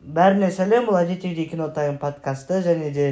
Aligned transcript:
бәріне 0.00 0.50
сәлем 0.52 0.86
бұл 0.88 0.98
әдеттегідей 1.00 1.48
кино 1.50 1.68
тайм 1.74 1.98
подкасты. 1.98 2.60
Және 2.64 2.90
де 2.94 3.06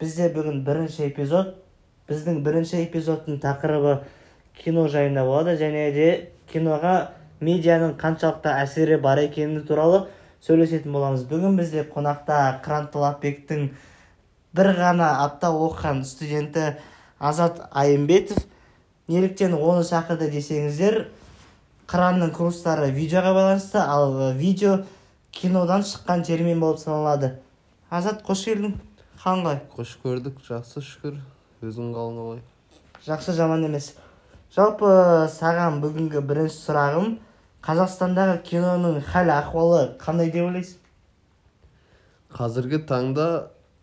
бізде 0.00 0.28
бүгін 0.32 0.62
бірінші 0.66 1.06
эпизод. 1.08 1.54
Біздің 2.08 2.42
бірінші 2.44 2.82
эпизодтың 2.86 3.40
тақырыбы 3.42 4.00
кино 4.58 4.88
жайында 4.88 5.24
болады. 5.28 5.56
Және 5.60 5.90
де 5.94 6.08
киноға 6.52 7.12
медианың 7.40 7.96
қаншалықты 8.00 8.52
әсері 8.62 9.00
бар 9.02 9.22
екені 9.26 9.64
туралы 9.68 10.06
сөйлесетін 10.44 10.92
боламыз. 10.92 11.26
Бүгін 11.30 11.58
бізде 11.60 11.86
қонақта 11.88 12.60
қыран 12.64 12.88
талапбектің 12.94 13.70
бір 14.56 14.72
ғана 14.78 15.16
апта 15.24 15.52
оқыған 15.52 16.04
студенті 16.04 16.76
азат 17.18 17.60
айымбетов. 17.70 18.38
Неліктен 19.08 19.54
оны 19.58 19.82
шақырды 19.84 20.30
десеңіздер 20.30 21.02
қыранның 21.90 22.30
курстары 22.32 22.90
видеоға 22.94 23.32
байланысты 23.36 23.80
ал 23.82 24.14
э, 24.30 24.32
видео 24.38 24.78
кинодан 25.32 25.82
шыққан 25.82 26.24
термин 26.24 26.60
болып 26.60 26.78
саналады. 26.78 27.34
Азат 27.90 28.22
қош 28.26 28.44
келдің 28.46 28.76
қалың 29.24 29.44
қалай 29.44 29.60
қош 29.76 29.96
көрдік 30.04 30.40
жақсы 30.46 30.84
шүкір. 30.84 31.18
Өзің 31.62 31.92
қалың 31.96 32.18
қалай 32.20 32.42
жақсы 33.06 33.34
жаман 33.34 33.64
емес. 33.66 33.94
Жалпы 34.54 34.88
саған 35.32 35.80
бүгінгі 35.82 36.20
бірінші 36.28 36.58
сұрағым 36.60 37.16
қазақстандағы 37.64 38.36
киноның 38.46 39.00
хәл 39.08 39.32
ахуалы 39.32 39.82
қандай 40.02 40.30
деп 40.30 40.46
ойлайсың? 40.46 40.78
Қазіргі 42.36 42.82
таңда 42.88 43.26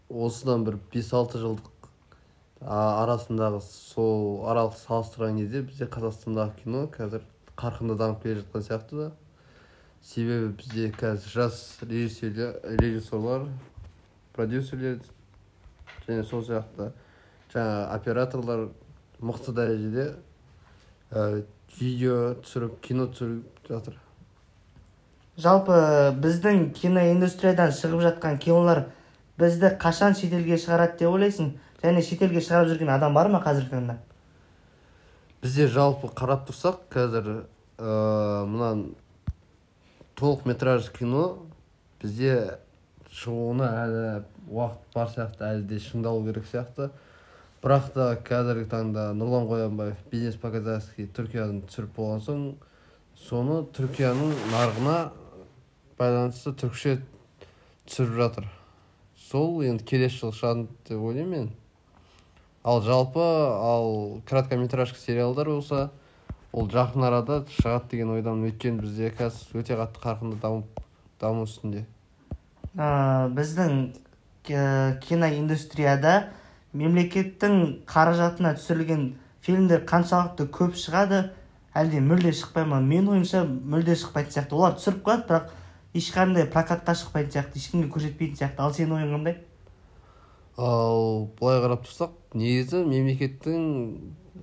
осыдан 0.10 0.64
бір 0.68 0.78
5-6 0.94 1.42
жылдық 1.44 1.90
арасындағы 2.66 3.60
сол 3.66 4.46
аралық 4.52 4.78
салыстырған 4.80 5.38
кезде 5.42 5.62
бізде 5.68 5.90
қазақстандағы 5.92 6.64
кино 6.64 6.86
қазір 6.96 7.24
қарқынды 7.60 7.98
дамып 8.00 8.24
келе 8.24 8.42
жатқан 8.42 8.66
сияқты 8.68 9.02
да. 9.04 9.12
Себебі 10.10 10.54
бізде 10.58 10.90
қазір 10.98 11.30
жас 11.30 11.80
режиссерлер 11.86 12.56
режиссерлар 12.82 13.46
продюсерлер 14.34 15.00
және 16.08 16.24
сол 16.26 16.42
сияқты 16.48 16.90
жаңа 17.54 17.90
операторлар 17.94 18.70
мықты 19.22 19.54
дәрежеде 19.54 20.06
ә, 21.12 21.44
видео 21.78 22.36
түсіріп 22.42 22.80
кино 22.82 23.06
түсіріп 23.14 23.68
жатыр. 23.70 24.00
Жалпы 25.40 25.76
біздің 26.24 26.72
киноиндустриядан 26.76 27.74
шығып 27.76 28.02
жатқан 28.08 28.40
кинолар 28.42 28.88
бізді 29.40 29.76
қашан 29.82 30.18
шетелге 30.18 30.58
шығарады 30.58 30.98
деп 31.04 31.14
ойлайсың? 31.14 31.52
Және 31.84 32.02
шетелге 32.04 32.42
шығарып 32.44 32.74
жүрген 32.74 32.94
адам 32.96 33.14
бар 33.14 33.30
ма 33.32 33.44
қазіргі 33.46 33.76
таңда? 33.76 34.00
Бізде 35.44 35.70
жалпы 35.72 36.10
қарап 36.18 36.50
тұрсақ 36.50 36.82
қазір 36.92 37.30
ә, 37.78 38.46
мына 38.50 38.74
толық 40.20 40.46
метраж 40.46 40.90
кино. 40.92 41.40
Бізде 42.02 42.60
шығуына 43.12 43.68
әлі 43.84 44.02
уақыт 44.52 44.94
бар 44.96 45.14
сияқты 45.14 45.46
әлі 45.48 45.64
де 45.70 45.80
шыңдалу 45.84 46.26
керек 46.28 46.48
сияқты. 46.50 46.90
Бірақ 47.64 47.90
та 47.96 48.10
қазіргі 48.28 48.68
таңда 48.72 49.10
нұрлан 49.16 49.48
қоянбаев 49.50 50.04
бизнес 50.12 50.38
по 50.40 50.52
казахски 50.52 51.10
түркияны 51.16 51.64
түсіріп 51.68 51.96
болған 51.98 52.22
соң 52.24 52.44
соны 53.20 53.62
түркияның 53.76 54.36
нарығына 54.54 54.98
байланысты 56.00 56.54
түркше 56.62 57.00
түсіріп 57.90 58.16
жатыр. 58.20 58.48
Сол 59.30 59.60
енді 59.68 59.84
келесі 59.84 60.22
жылы 60.22 60.38
шығады 60.38 60.68
деп 60.88 61.04
ойлаймын 61.04 61.34
мен. 61.36 61.50
Ал 62.64 62.82
жалпы 62.84 63.24
ал 63.24 64.22
краткометражка 64.30 65.00
сериалдар 65.00 65.50
болса 65.52 65.90
ол 66.52 66.70
жақын 66.70 67.06
арада 67.06 67.44
шығады 67.60 67.92
деген 67.94 68.14
ойдамын 68.16 68.50
өйткені 68.50 68.82
бізде 68.84 69.12
қазір 69.18 69.62
өте 69.62 69.78
қатты 69.78 70.04
қарқынды 70.04 70.40
дамып 70.42 70.84
даму 71.22 71.46
үстінде. 71.46 71.86
Ә, 72.76 73.30
біздің 73.36 73.92
киноиндустрияда 75.06 76.30
мемлекеттің 76.74 77.84
қаражатына 77.90 78.56
түсірілген 78.58 79.12
фильмдер 79.46 79.84
қаншалықты 79.90 80.48
көп 80.54 80.78
шығады 80.80 81.28
әлде 81.78 82.02
мүлде 82.02 82.34
шықпай 82.34 82.66
ма? 82.66 82.80
Менің 82.82 83.14
ойымша 83.16 83.44
мүлде 83.46 83.96
шықпайтын 84.00 84.34
сияқты. 84.34 84.58
Олар 84.58 84.78
түсіріп 84.78 85.04
қояды 85.06 85.28
бірақ 85.30 85.54
ешқандай 85.98 86.48
прокатқа 86.50 86.96
шықпайтын 86.98 87.36
сияқты 87.36 87.62
ешкімге 87.62 87.92
көрсетпейтін 87.94 88.40
сияқты. 88.42 88.64
Ал 88.66 88.74
сенің 88.74 88.98
ойың 88.98 89.14
қандай? 89.18 89.38
Ал 90.58 91.30
былай 91.40 91.62
қарап 91.64 91.86
тұрсақ 91.86 92.16
негізі 92.38 92.84
мемлекеттің 92.90 93.68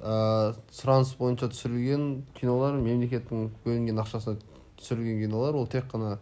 ә, 0.00 0.54
сұраныс 0.72 1.16
бойынша 1.18 1.50
түсірілген 1.52 2.24
кинолар 2.38 2.78
мемлекеттің 2.80 3.50
бөлінген 3.64 4.00
ақшасына 4.02 4.40
түсірілген 4.80 5.26
кинолар 5.26 5.56
ол 5.56 5.66
тек 5.70 5.88
қана 5.92 6.18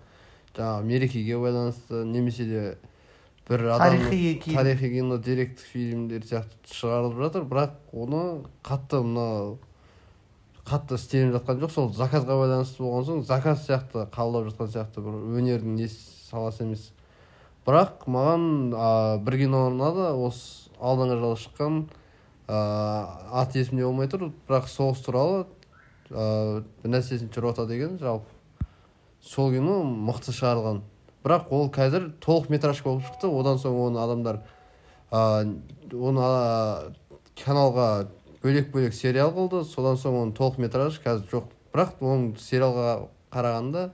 жаңағы 0.56 0.88
мерекеге 0.88 1.38
байланысты 1.38 2.04
немесе 2.04 2.44
де 2.46 2.64
бір 3.48 3.66
тарихи 3.78 4.40
кино. 4.44 4.56
тарихи 4.56 4.90
кино 4.90 5.18
деректі 5.18 5.62
фильмдер 5.72 6.22
сияқты 6.24 6.70
шығарылып 6.72 7.18
жатыр. 7.20 7.44
Бірақ 7.44 7.74
оны 7.92 8.44
қатты 8.64 9.02
мына 9.04 9.56
қатты 10.64 10.96
істелініп 10.96 11.36
жатқан 11.38 11.60
жоқ. 11.60 11.74
Сол 11.74 11.90
заказға 11.92 12.38
байланысты 12.40 12.82
болған 12.82 13.08
соң 13.08 13.24
заказ 13.28 13.66
сияқты 13.66 14.06
қабылдап 14.14 14.48
жатқан 14.52 14.72
сияқты 14.72 15.04
бір 15.04 15.18
өнердің 15.40 15.76
не 15.76 15.88
саласы 15.90 16.64
емес. 16.64 16.92
Бірақ 17.66 18.06
маған 18.06 18.72
ә, 18.72 19.18
бір 19.24 19.38
кино 19.44 19.66
ұнады. 19.72 20.08
Осы 20.16 20.70
алдыңғы 20.80 21.20
жылы 21.20 21.42
шыққан 21.44 21.84
аты 22.48 23.62
есімде 23.62 23.84
болмай 23.84 24.08
тұр 24.10 24.30
бірақ 24.48 24.68
соғыс 24.68 25.04
туралы 25.04 25.44
ә, 26.10 26.62
бір 26.82 26.92
нәрсесін 26.96 27.30
рота 27.40 27.66
деген 27.66 27.98
жалпы 27.98 28.34
сол 29.24 29.52
кино 29.52 29.80
мықты 29.84 30.34
шығарылған. 30.36 30.82
Бірақ 31.24 31.48
ол 31.56 31.70
қазір 31.72 32.10
толық 32.20 32.50
метражка 32.52 32.90
болып 32.90 33.06
шықты. 33.06 33.30
Одан 33.32 33.56
соң 33.56 33.78
оны 33.86 34.00
адамдар 34.02 34.42
ә, 35.10 35.48
оны 35.92 36.26
каналға 37.40 38.08
бөлек 38.42 38.70
бөлек 38.74 38.94
сериал 38.94 39.32
қылды. 39.32 39.64
Содан 39.64 39.96
соң 39.96 40.20
оны 40.20 40.36
толық 40.36 40.60
метраж 40.60 41.00
қазір 41.00 41.24
жоқ. 41.32 41.48
Бірақ 41.72 41.96
оның 42.04 42.34
сериалға 42.38 43.08
қарағанда 43.32 43.86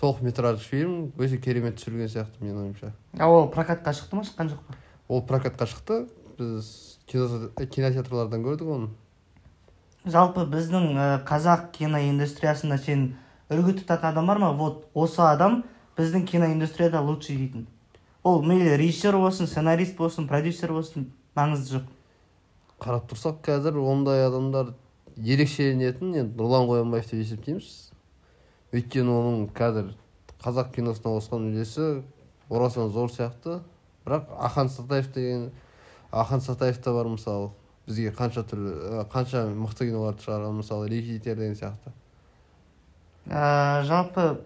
толық 0.00 0.24
метраж 0.26 0.66
фильм 0.66 1.12
өте 1.16 1.38
керемет 1.38 1.78
түсірілген 1.78 2.10
сияқты 2.10 2.42
менің 2.42 2.64
ойымша. 2.64 2.92
Ал 3.20 3.38
ол 3.38 3.48
прокатқа 3.54 3.94
шықты 3.94 4.18
ма 4.18 4.26
шыққан 4.26 4.50
жоқ 4.50 4.66
па? 4.66 4.76
Ол 5.08 5.22
прокатқа 5.22 5.70
шықты. 5.70 6.08
Біз 6.34 6.93
кинотеатрлардан 7.10 8.44
көрдік 8.44 8.70
оны. 8.76 8.88
Жалпы 10.04 10.44
біздің 10.48 10.90
ә, 10.96 11.06
қазақ 11.24 11.70
киноиндустриясында 11.76 12.78
сен 12.78 13.14
үлгі 13.52 13.78
тұтатын 13.80 14.10
адам 14.10 14.26
бар 14.28 14.40
ма? 14.42 14.52
Вот 14.52 14.86
осы 14.92 15.22
адам 15.24 15.62
біздің 15.96 16.26
киноиндустрияда 16.28 17.00
лучший 17.00 17.36
дейтін. 17.36 17.66
Ол 18.24 18.42
мейлі 18.42 18.76
режиссер 18.76 19.16
болсын 19.16 19.46
сценарист 19.46 19.96
болсын 19.96 20.28
продюсер 20.28 20.72
болсын 20.72 21.10
маңызы 21.36 21.78
жоқ. 21.78 21.90
Қарап 22.80 23.08
тұрсақ 23.10 23.40
қазір 23.44 23.78
ондай 23.80 24.26
адамдар 24.26 24.74
ерекшеленетін 25.16 26.14
енді 26.14 26.38
нұрлан 26.38 26.68
қоянбаев 26.68 27.10
деп 27.10 27.20
есептейміз. 27.20 27.68
Өйткені 28.74 29.12
оның 29.12 29.44
қазір 29.56 29.92
қазақ 30.42 30.72
киносына 30.74 31.14
қосқан 31.18 31.48
үлесі 31.52 32.02
орасан 32.50 32.90
зор 32.90 33.12
сияқты. 33.12 33.60
Бірақ 34.04 34.32
ахан 34.36 34.68
сатаев 34.68 35.12
деген 35.14 35.50
ахан 36.14 36.40
сатаев 36.40 36.78
та 36.78 36.92
бар 36.92 37.10
мысалы. 37.10 37.50
Бізге 37.86 38.14
қанша 38.16 38.46
түрлі 38.48 39.04
қанша 39.12 39.44
мықты 39.52 39.90
киноларды 39.90 40.24
шығарған 40.24 40.56
мысалы 40.62 40.88
рекетир 40.88 41.36
деген 41.36 41.58
сияқты. 41.58 41.92
Ә, 43.28 43.82
жалпы 43.84 44.40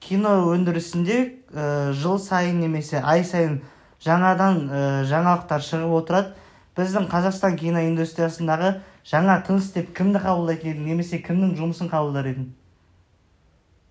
кино 0.00 0.34
өндірісінде 0.52 1.18
ә, 1.52 1.92
жыл 1.96 2.18
сайын 2.20 2.60
немесе 2.60 3.00
ай 3.00 3.24
сайын 3.24 3.62
жаңадан 4.04 4.60
ә, 4.68 4.84
жаңалықтар 5.08 5.64
шығып 5.64 5.96
отырады. 6.02 6.34
Біздің 6.78 7.08
қазақстан 7.10 7.56
киноиндустриясындағы 7.58 8.76
жаңа 9.08 9.40
тыныс 9.46 9.72
деп 9.74 9.90
кімді 9.96 10.20
қабылдайтын 10.22 10.74
едің 10.74 10.92
немесе 10.92 11.18
кімнің 11.24 11.56
жұмысын 11.58 11.88
қабылдар 11.90 12.28
едің? 12.30 12.52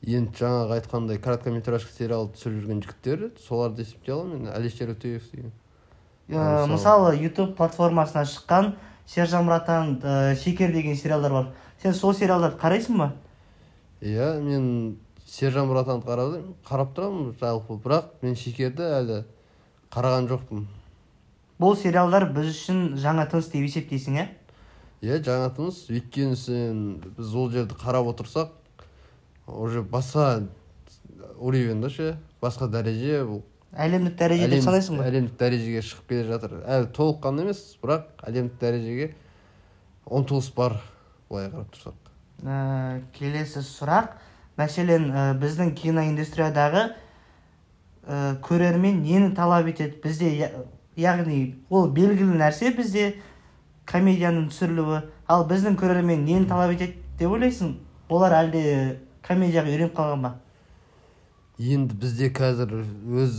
Енді 0.08 0.40
жаңағы 0.40 0.78
айтқандай 0.78 1.20
короткометражка 1.20 1.92
сериал 1.92 2.30
түсіріп 2.32 2.62
жүрген 2.62 2.84
жігіттер 2.86 3.26
соларды 3.44 3.84
есептей 3.84 4.14
аламын 4.14 4.46
мен. 4.46 4.52
Әлішер 4.54 4.94
өтеев 4.94 5.26
деген. 5.34 5.52
Ә, 6.30 6.68
мысалы 6.68 7.16
ютуб 7.22 7.56
платформасына 7.58 8.26
шыққан 8.28 8.74
сержан 9.08 9.46
мұратан 9.48 9.98
ә, 10.02 10.36
шекер 10.36 10.72
деген 10.74 10.96
сериалдар 10.96 11.32
бар. 11.32 11.48
Сен 11.82 11.94
сол 11.94 12.14
сериалдарды 12.14 12.60
қарайсың 12.60 12.98
ба? 12.98 13.12
Иә 14.02 14.40
мен 14.42 14.98
сержан 15.26 15.70
мұратанды 15.70 16.06
қарап 16.08 16.44
қарап 16.68 16.94
тұрамын 16.98 17.34
жалпы 17.40 17.80
бірақ 17.84 18.12
мен 18.22 18.36
шекерді 18.36 18.84
әлі 19.00 19.22
қараған 19.94 20.28
жоқпын. 20.32 20.68
Бұл 21.58 21.78
сериалдар 21.80 22.28
біз 22.36 22.52
үшін 22.52 22.98
жаңа 23.02 23.26
тыныс 23.32 23.50
деп 23.54 23.66
есептейсің 23.66 24.20
иә 24.20 24.28
иә 25.02 25.20
жаңа 25.24 25.50
тыныс. 25.56 25.86
Өйткені 25.90 26.36
сен 26.36 26.84
біз 27.18 27.36
ол 27.36 27.52
жерді 27.52 27.78
қарап 27.80 28.12
отырсақ 28.12 28.52
уже 29.48 29.82
басқа 29.82 30.48
уровень 31.40 31.82
да 31.82 31.90
ше? 31.90 32.18
Басқа 32.42 32.68
дәреже 32.68 33.24
бұл 33.26 33.42
әлемдік 33.76 34.16
дәреже 34.20 34.48
деп 34.52 34.64
санайсың 34.64 35.00
ба 35.00 35.08
әлемдік 35.10 35.38
дәрежеге 35.40 35.82
шығып 35.84 36.12
келе 36.12 36.28
жатыр. 36.30 36.60
Әлі 36.64 36.92
толыққанды 36.96 37.44
емес 37.46 37.64
бірақ 37.82 38.08
әлемдік 38.28 38.60
дәрежеге 38.62 39.10
ұмтылыс 40.08 40.50
бар 40.56 40.78
былай 41.30 41.50
қарап 41.52 41.74
тұрсақ. 41.76 41.98
Ә, 42.46 43.02
келесі 43.18 43.64
сұрақ. 43.66 44.16
Мәселен 44.58 45.12
ә, 45.12 45.26
біздің 45.38 45.74
киноиндустриядағы 45.78 46.84
ә, 48.08 48.38
көрермен 48.46 49.04
нені 49.04 49.34
талап 49.36 49.68
етеді? 49.70 50.00
Бізде 50.04 50.32
яғни 50.98 51.42
ол 51.70 51.92
белгілі 51.94 52.40
нәрсе 52.40 52.72
бізде 52.78 53.12
комедияның 53.90 54.48
түсірілуі. 54.54 55.04
Ал 55.28 55.46
біздің 55.50 55.78
көрермен 55.78 56.26
нені 56.26 56.48
талап 56.50 56.74
етеді 56.74 56.98
деп 57.20 57.36
ойлайсың? 57.36 57.76
Олар 58.10 58.40
әлде 58.40 58.64
комедияға 59.28 59.74
үйреніп 59.74 59.98
қалған 59.98 60.24
ба? 60.24 60.36
Енді 61.58 61.96
бізде 61.98 62.30
қазір 62.30 62.74
өз 63.18 63.38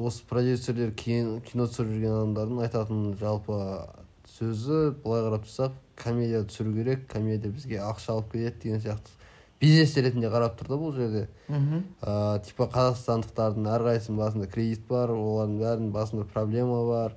осы 0.00 0.22
продюсерлер 0.28 0.92
кино, 0.96 1.40
түсіріп 1.44 1.90
жүрген 1.92 2.14
адамдардың 2.14 2.60
айтатын 2.64 3.00
жалпы 3.20 3.56
сөзі 4.38 4.94
былай 5.02 5.26
қарап 5.26 5.44
тұрсақ 5.44 5.74
комедия 6.00 6.44
түсіру 6.48 6.72
керек 6.78 7.06
комедия 7.10 7.52
бізге 7.52 7.82
ақша 7.84 8.14
алып 8.14 8.32
келеді 8.32 8.62
деген 8.62 8.80
сияқты. 8.80 9.12
Бизнес 9.60 9.92
ретінде 9.96 10.30
қарап 10.32 10.56
тұр 10.56 10.70
да 10.72 10.78
бұл 10.80 10.94
жерде. 10.96 11.26
Мхм. 11.48 11.82
Ә, 12.00 12.40
типа 12.46 12.70
қазақстандықтардың 12.72 13.68
әрқайсысының 13.74 14.20
басында 14.22 14.48
кредит 14.48 14.86
бар 14.88 15.12
олардың 15.12 15.60
бәрінің 15.60 15.90
басында 15.92 16.24
проблема 16.32 16.80
бар. 16.88 17.16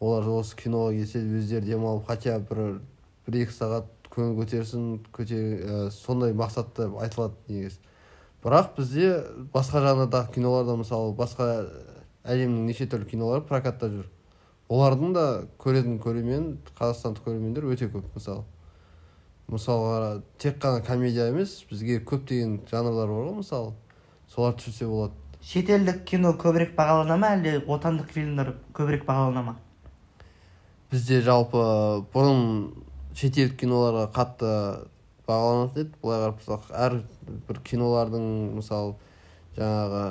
Олар 0.00 0.30
осы 0.38 0.56
киноға 0.56 0.94
келсе 0.96 1.20
өздері 1.20 1.74
демалып 1.74 2.06
хотя 2.08 2.38
бір 2.40 2.80
бір 3.26 3.42
екі 3.44 3.52
сағат 3.58 3.92
көңіл 4.08 4.40
көтерсін 4.40 4.86
көтер 5.12 5.44
ә, 5.60 5.90
сондай 5.92 6.32
мақсатта 6.32 6.88
айтылады 7.04 7.36
негізі. 7.52 7.76
Бірақ 8.42 8.74
бізде 8.76 9.12
басқа 9.54 9.82
жанрдағы 9.84 10.34
киноларда 10.34 10.74
мысалы 10.80 11.14
басқа 11.14 11.48
әлемнің 12.26 12.66
неше 12.66 12.88
түрлі 12.90 13.06
кинолары 13.10 13.44
прокатта 13.46 13.88
жүр. 13.90 14.08
Олардың 14.72 15.14
да 15.14 15.24
көретін 15.62 15.98
көрермен 16.02 16.46
қазақстандық 16.78 17.26
көрермендер 17.26 17.66
өте 17.70 17.88
көп 17.92 18.08
мысалы. 18.16 18.44
Мысалға 19.52 20.22
тек 20.38 20.58
қана 20.62 20.82
комедия 20.86 21.28
емес 21.30 21.58
бізге 21.70 22.00
көптеген 22.00 22.60
жанрлар 22.70 23.10
бар 23.10 23.26
ғой 23.28 23.36
мысалы. 23.42 23.74
Соларды 24.32 24.62
түсірсе 24.62 24.88
болады. 24.88 25.18
Шетелдік 25.42 26.04
кино 26.06 26.32
көбірек 26.38 26.76
бағалана 26.78 27.18
ма 27.18 27.34
әлде 27.36 27.58
отандық 27.66 28.14
фильмдер 28.14 28.54
көбірек 28.74 29.04
бағалана 29.04 29.42
ма? 29.42 29.56
Бізде 30.90 31.20
жалпы 31.26 31.62
бұрын 32.14 32.72
шетелдік 33.18 33.58
киноларға 33.60 34.06
қатты 34.14 34.52
бағаланатын 35.32 35.86
еді 35.86 36.02
былай 36.02 36.22
қарап 36.22 36.38
тұрсақ 36.42 36.70
әр 36.84 36.98
бір 37.48 37.60
кинолардың 37.66 38.28
мысалы 38.58 38.94
жаңағы 39.56 40.04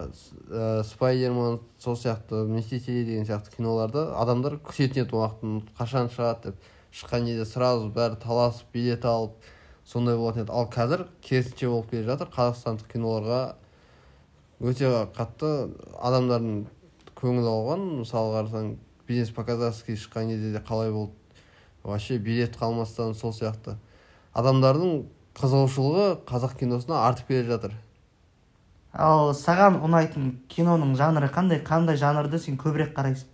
ә, 0.49 0.83
спайдерман 0.85 1.59
сол 1.81 1.95
сияқты 1.97 2.43
мстители 2.45 3.05
деген 3.05 3.25
сияқты 3.25 3.55
киноларды 3.55 4.03
адамдар 4.21 4.59
күтетін 4.67 5.05
еді 5.05 5.17
уақытын 5.17 5.55
қашан 5.79 6.11
шығады 6.13 6.51
деп. 6.51 6.69
Шыққан 6.91 7.25
кезде 7.25 7.45
сразу 7.47 7.87
бәрі 7.95 8.19
таласып 8.21 8.73
билет 8.73 9.05
алып 9.07 9.33
сондай 9.87 10.17
болатын 10.17 10.43
еді. 10.43 10.51
Ал 10.51 10.67
қазір 10.69 11.07
керісінше 11.23 11.69
болып 11.71 11.89
келе 11.89 12.03
жатыр. 12.09 12.29
Қазақстандық 12.35 12.91
киноларға 12.91 13.41
өте 14.61 14.91
қатты 15.15 15.71
адамдардың 15.97 16.65
көңіл 17.17 17.47
ауған 17.49 17.87
мысалы 18.01 18.35
қарасаң 18.35 18.75
бизнес 19.07 19.31
по 19.33 19.45
казахски 19.47 19.95
шыққан 19.95 20.35
кезде 20.35 20.51
де 20.51 20.61
қалай 20.67 20.91
болды? 20.91 21.15
Вообще 21.83 22.17
билет 22.17 22.57
қалмастан 22.57 23.15
сол 23.15 23.33
сияқты. 23.33 23.77
Адамдардың 24.37 25.01
қызығушылығы 25.37 26.05
қазақ 26.27 26.57
киносына 26.59 27.01
артып 27.07 27.31
келе 27.31 27.43
жатыр. 27.47 27.73
Ал 28.91 29.31
саған 29.35 29.79
ұнайтын 29.85 30.31
киноның 30.51 30.95
жанры 30.99 31.29
қандай? 31.31 31.61
Қандай 31.63 31.95
жанрды 31.99 32.39
сен 32.39 32.57
көбірек 32.59 32.91
қарайсың? 32.95 33.29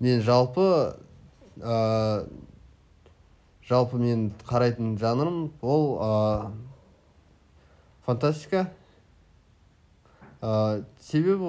Мен 0.00 0.22
жалпы 0.26 0.96
ә, 1.60 2.26
жалпы 3.68 4.00
мен 4.02 4.30
қарайтын 4.48 4.96
жанрым 4.98 5.52
ол 5.62 5.86
ә, 6.02 6.50
фантастика. 8.06 8.70
Ә, 10.42 10.84
себебі 10.98 11.46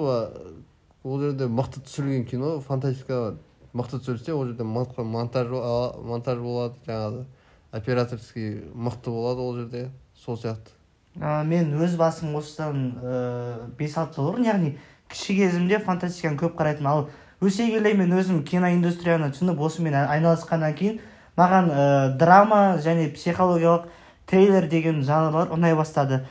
ол 1.02 1.20
жерде 1.20 1.48
мықты 1.50 1.82
түсірілген 1.82 2.26
кино 2.30 2.60
фантастика 2.60 3.34
мықты 3.74 3.98
түсірілсе 3.98 4.34
ол 4.36 4.46
жерде 4.46 4.62
мықты 4.62 5.02
монтаж 5.02 5.50
монтаж 5.50 6.38
болады 6.38 6.78
жаңағы. 6.86 7.24
Операторский 7.72 8.62
мықты 8.74 9.10
болады 9.10 9.40
ол 9.40 9.56
жерде 9.56 9.90
сол 10.14 10.36
сияқты. 10.36 10.70
Ә, 11.16 11.42
мен 11.44 11.74
өз 11.80 11.96
басым 11.96 12.36
осыдан 12.36 12.94
ә, 13.02 13.68
бес 13.78 13.96
алты 13.98 14.20
жыл 14.20 14.30
бұрын 14.30 14.46
яғни 14.48 14.76
кіші 15.12 15.36
кезімде 15.36 15.78
фантастиканы 15.82 16.38
көп 16.40 16.54
қарайтынмын 16.56 16.92
ал 16.92 17.08
өсе 17.42 17.66
келе 17.68 17.92
мен 17.98 18.12
өзім 18.16 18.44
киноиндустрияны 18.48 19.32
түсініп 19.34 19.60
осымен 19.60 19.96
ай- 19.98 20.18
айналысқаннан 20.18 20.76
кейін 20.78 21.00
маған 21.36 21.68
ә, 21.68 22.16
драма 22.16 22.78
және 22.80 23.10
психологиялық 23.12 23.88
трейлер 24.26 24.68
деген 24.68 25.02
жанрлар 25.04 25.52
ұнай 25.52 25.74
бастады. 25.76 26.22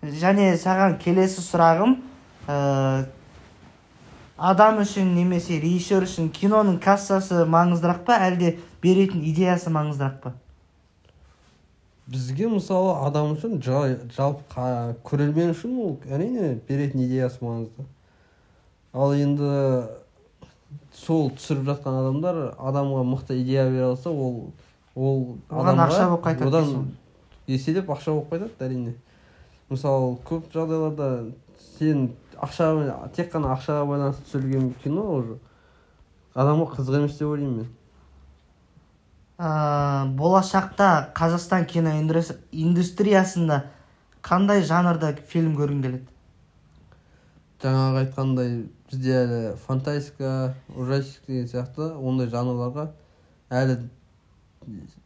Және 0.00 0.54
саған 0.56 0.96
келесі 1.02 1.42
сұрағым 1.44 1.98
ә, 2.48 3.04
адам 4.38 4.80
үшін 4.80 5.12
немесе 5.16 5.60
режиссер 5.60 6.06
үшін 6.06 6.30
киноның 6.32 6.78
кассасы 6.80 7.44
маңыздырақ 7.44 8.06
па 8.06 8.16
әлде 8.24 8.54
беретін 8.80 9.20
идеясы 9.20 9.68
маңыздырақ 9.68 10.20
па? 10.22 10.32
Бізге 12.10 12.48
мысалы 12.50 12.92
адам 13.06 13.34
үшін 13.36 13.60
жа- 13.62 14.00
жалпы 14.16 14.64
көрермен 15.06 15.52
үшін 15.54 15.76
ол 15.78 15.96
әрине 16.10 16.56
беретін 16.68 17.04
идеясы 17.06 17.38
маңызды. 17.44 17.86
Ал 18.92 19.14
енді 19.14 19.50
сол 20.94 21.30
түсіріп 21.36 21.68
жатқан 21.68 22.00
адамдар 22.00 22.40
адамға 22.58 23.04
мықты 23.06 23.38
идея 23.42 23.68
бере 23.70 23.84
алса 23.92 24.10
ол 24.10 24.50
ол 24.96 25.36
Оған 25.50 25.78
ақша 25.86 26.08
болып 26.10 26.24
қайтады 26.26 26.48
одан 26.48 26.90
еселеп 27.46 27.88
ақша 27.90 28.12
болып 28.16 28.32
қайтады 28.34 28.66
әрине. 28.66 28.94
Мысалы 29.70 30.16
көп 30.26 30.50
жағдайларда 30.52 31.30
сен 31.78 32.10
ақша 32.42 33.10
тек 33.14 33.30
қана 33.32 33.54
ақшаға 33.54 33.86
байланысты 33.86 34.26
түсірілген 34.26 34.72
кино 34.82 35.06
уже. 35.14 35.38
Адамға 36.34 36.72
қызық 36.74 36.96
емес 36.98 37.18
деп 37.18 37.28
ойлаймын 37.28 37.56
мен. 37.62 37.68
Ә, 39.40 40.06
болашақта 40.16 41.12
қазақстан 41.16 41.64
кино 41.66 41.94
индус- 41.96 42.36
индустриясында 42.52 43.62
қандай 44.22 44.60
жанрда 44.62 45.14
фильм 45.26 45.54
көргің 45.56 45.82
келеді? 45.82 46.06
Жаңағы 47.62 48.02
айтқандай 48.04 48.52
бізде 48.90 49.16
әлі 49.22 49.40
фантастика 49.64 50.54
ужастик 50.76 51.26
деген 51.26 51.48
сияқты 51.48 51.88
ондай 51.96 52.28
жанрларға 52.28 52.90
әлі 53.50 53.78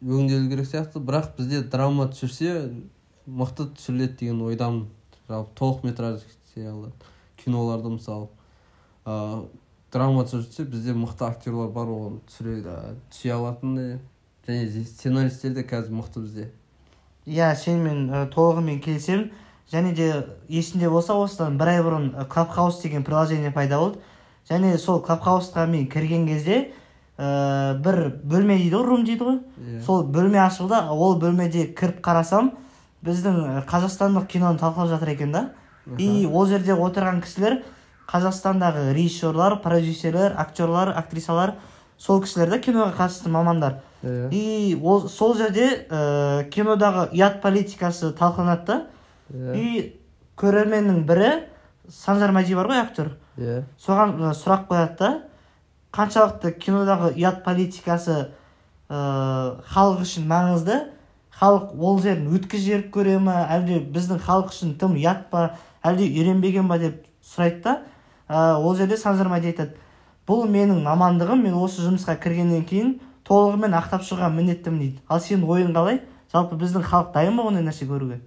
өңделу 0.02 0.50
керек 0.50 0.66
сияқты. 0.66 0.98
Бірақ 0.98 1.36
бізде 1.38 1.62
драма 1.62 2.08
түсірсе 2.10 2.72
мықты 3.26 3.68
түсіріледі 3.74 4.18
деген 4.20 4.42
ойдамын. 4.46 4.88
Жалпы 5.28 5.54
толық 5.58 5.84
метраж 5.86 6.24
сериалдар 6.54 6.90
киноларды 7.38 7.94
мысалы. 7.94 8.28
Ыыы 9.04 9.46
драма 9.92 10.24
түсірсе 10.26 10.66
бізде 10.66 10.94
мықты 10.98 11.28
актерлар 11.28 11.70
бар 11.70 11.86
оған 11.86 12.18
түсіре 12.26 12.58
түсе 13.12 13.30
алатындай. 13.34 13.98
Және 14.48 14.84
сценаристтер 14.84 15.54
де 15.54 15.62
қазір 15.62 15.94
мықты 16.00 16.20
бізде. 16.20 16.50
Иә 17.26 17.54
сенімен 17.56 18.10
ә, 18.10 18.26
толығымен 18.32 18.80
келісемін. 18.84 19.30
Және 19.72 19.94
де 19.96 20.08
есіңде 20.48 20.90
болса 20.92 21.14
осыдан 21.16 21.56
бір 21.58 21.70
ай 21.72 21.80
бұрын 21.82 22.10
клабхаус 22.28 22.82
деген 22.82 23.04
приложение 23.04 23.50
пайда 23.50 23.78
болды. 23.78 23.98
Және 24.50 24.76
сол 24.78 25.00
клабхаусқа 25.02 25.66
мен 25.66 25.86
кірген 25.88 26.26
кезде 26.28 26.72
ә, 27.16 27.78
бір 27.80 28.20
бөлме 28.22 28.58
дейді 28.58 28.76
ғой 28.76 28.84
рум 28.84 29.04
дейді 29.04 29.24
ғой. 29.24 29.38
Иә. 29.56 29.80
сол 29.82 30.04
бөлме 30.04 30.42
ашылды. 30.44 30.76
Ол 30.90 31.16
бөлмеде 31.18 31.70
кіріп 31.72 32.02
қарасам 32.04 32.52
біздің 33.04 33.64
қазақстандық 33.68 34.26
киноны 34.26 34.58
талқылап 34.58 34.88
жатыр 34.88 35.14
екен 35.14 35.32
да. 35.32 35.54
И 35.98 36.26
ол 36.26 36.46
жерде 36.46 36.76
отырған 36.76 37.22
кісілер 37.24 37.62
қазақстандағы 38.08 38.92
режиссерлар 38.92 39.58
продюсерлер 39.62 40.34
актерлар 40.36 40.92
актрисалар 40.96 41.54
сол 41.98 42.20
кісілер 42.22 42.50
да 42.50 42.58
киноға 42.58 42.92
қатысты 42.98 43.28
мамандар. 43.28 43.80
И 44.30 44.78
ол 44.82 45.08
сол 45.08 45.34
жерде 45.36 45.86
ә, 45.88 46.48
кинодағы 46.50 47.08
ұят 47.12 47.40
политикасы 47.42 48.12
талқыланады. 48.12 48.66
Да 48.66 48.86
Иә. 49.32 49.54
и 49.56 50.00
көрерменнің 50.36 51.04
бірі 51.08 51.30
санжар 51.88 52.32
мәди 52.32 52.54
бар 52.54 52.68
ғой 52.68 52.82
актер. 52.82 53.14
Иә 53.38 53.62
соған 53.80 54.18
ә, 54.20 54.32
сұрақ 54.36 54.66
қояды 54.68 54.98
да 54.98 55.12
қаншалықты 55.94 56.52
кинодағы 56.58 57.14
ұят 57.14 57.44
политикасы 57.44 58.28
ә, 58.88 59.62
халық 59.72 60.02
үшін 60.04 60.26
маңызды? 60.28 60.80
Халық 61.34 61.72
ол 61.80 61.98
жерін 62.02 62.28
өткіз 62.36 62.60
жіберіп 62.62 62.92
көре 62.94 63.16
ма 63.18 63.46
әлде 63.50 63.80
біздің 63.80 64.20
халық 64.22 64.52
үшін 64.52 64.76
тым 64.78 64.94
ұят 65.00 65.30
па? 65.30 65.56
Әлде 65.82 66.06
үйренбеген 66.06 66.68
ба? 66.68 66.78
деп 66.78 67.06
сұрайды 67.24 67.62
да 67.62 67.78
ә, 68.28 68.54
ол 68.60 68.76
жерде 68.76 68.96
санжар 68.96 69.28
мәди 69.32 69.50
айтады. 69.50 69.74
Бұл 70.28 70.46
менің 70.48 70.84
мамандығым 70.84 71.42
мен 71.44 71.54
осы 71.58 71.82
жұмысқа 71.84 72.16
кіргеннен 72.22 72.64
кейін 72.64 72.94
толығымен 73.28 73.76
ақтап 73.78 74.04
шығуға 74.04 74.30
міндеттімін 74.34 74.80
дейді. 74.80 75.02
Ал 75.08 75.20
сенің 75.24 75.48
ойың 75.48 75.74
қалай? 75.76 76.00
Жалпы 76.32 76.58
біздің 76.60 76.84
халық 76.84 77.12
дайын 77.14 77.36
ба 77.38 77.46
ондай 77.48 77.64
нәрсе 77.64 77.86
көруге? 77.88 78.20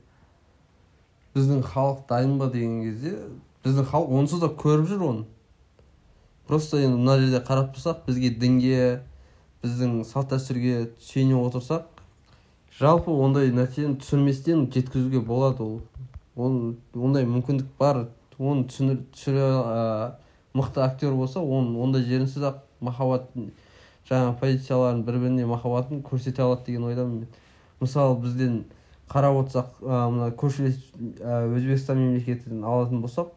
Біздің 1.36 1.62
халық 1.68 2.06
дайын 2.10 2.38
ба 2.40 2.48
деген 2.54 2.80
кезде 2.86 3.18
біздің 3.66 3.90
халық 3.92 4.16
онсыз 4.22 4.42
да 4.42 4.50
көріп 4.64 4.88
жүр 4.90 5.04
оны. 5.10 5.26
Просто 6.48 6.80
енді 6.82 7.02
мына 7.02 7.18
жерде 7.20 7.44
қарап 7.46 7.74
тұрсақ 7.76 8.06
бізге 8.08 8.32
дінге 8.40 9.02
біздің 9.64 10.02
салт 10.08 10.32
дәстүрге 10.32 10.90
сүйене 11.04 11.36
отырсақ 11.42 11.86
жалпы 12.80 13.12
ондай 13.12 13.52
нәрсені 13.52 13.98
түсірместен 14.02 14.68
жеткізуге 14.72 15.20
болады 15.20 15.64
ол. 15.64 15.82
Он, 16.38 16.78
ондай 16.94 17.26
мүмкіндік 17.26 17.70
бар. 17.80 18.08
Оны 18.38 18.68
түсіре 18.70 19.48
мықты 20.54 20.84
актер 20.86 21.16
болса 21.18 21.42
оның 21.42 21.80
ондай 21.82 22.06
жерінсіз 22.06 22.44
ақ 22.52 22.60
махаббат 22.80 23.32
жаңағы 24.10 24.38
позицияларын 24.40 25.04
бір 25.04 25.20
біріне 25.22 25.46
махаббатын 25.50 26.02
көрсете 26.06 26.42
алады 26.44 26.66
деген 26.66 26.88
ойдамын 26.88 27.20
мен. 27.20 27.28
Мысалы 27.80 28.18
бізден 28.22 28.64
қарап 29.10 29.42
отырсақ 29.42 29.82
ә, 29.82 30.00
мына 30.12 30.30
көршілес 30.36 30.80
ә, 31.20 31.48
өзбекстан 31.56 32.00
мемлекетін 32.00 32.64
алатын 32.64 33.02
болсақ 33.04 33.34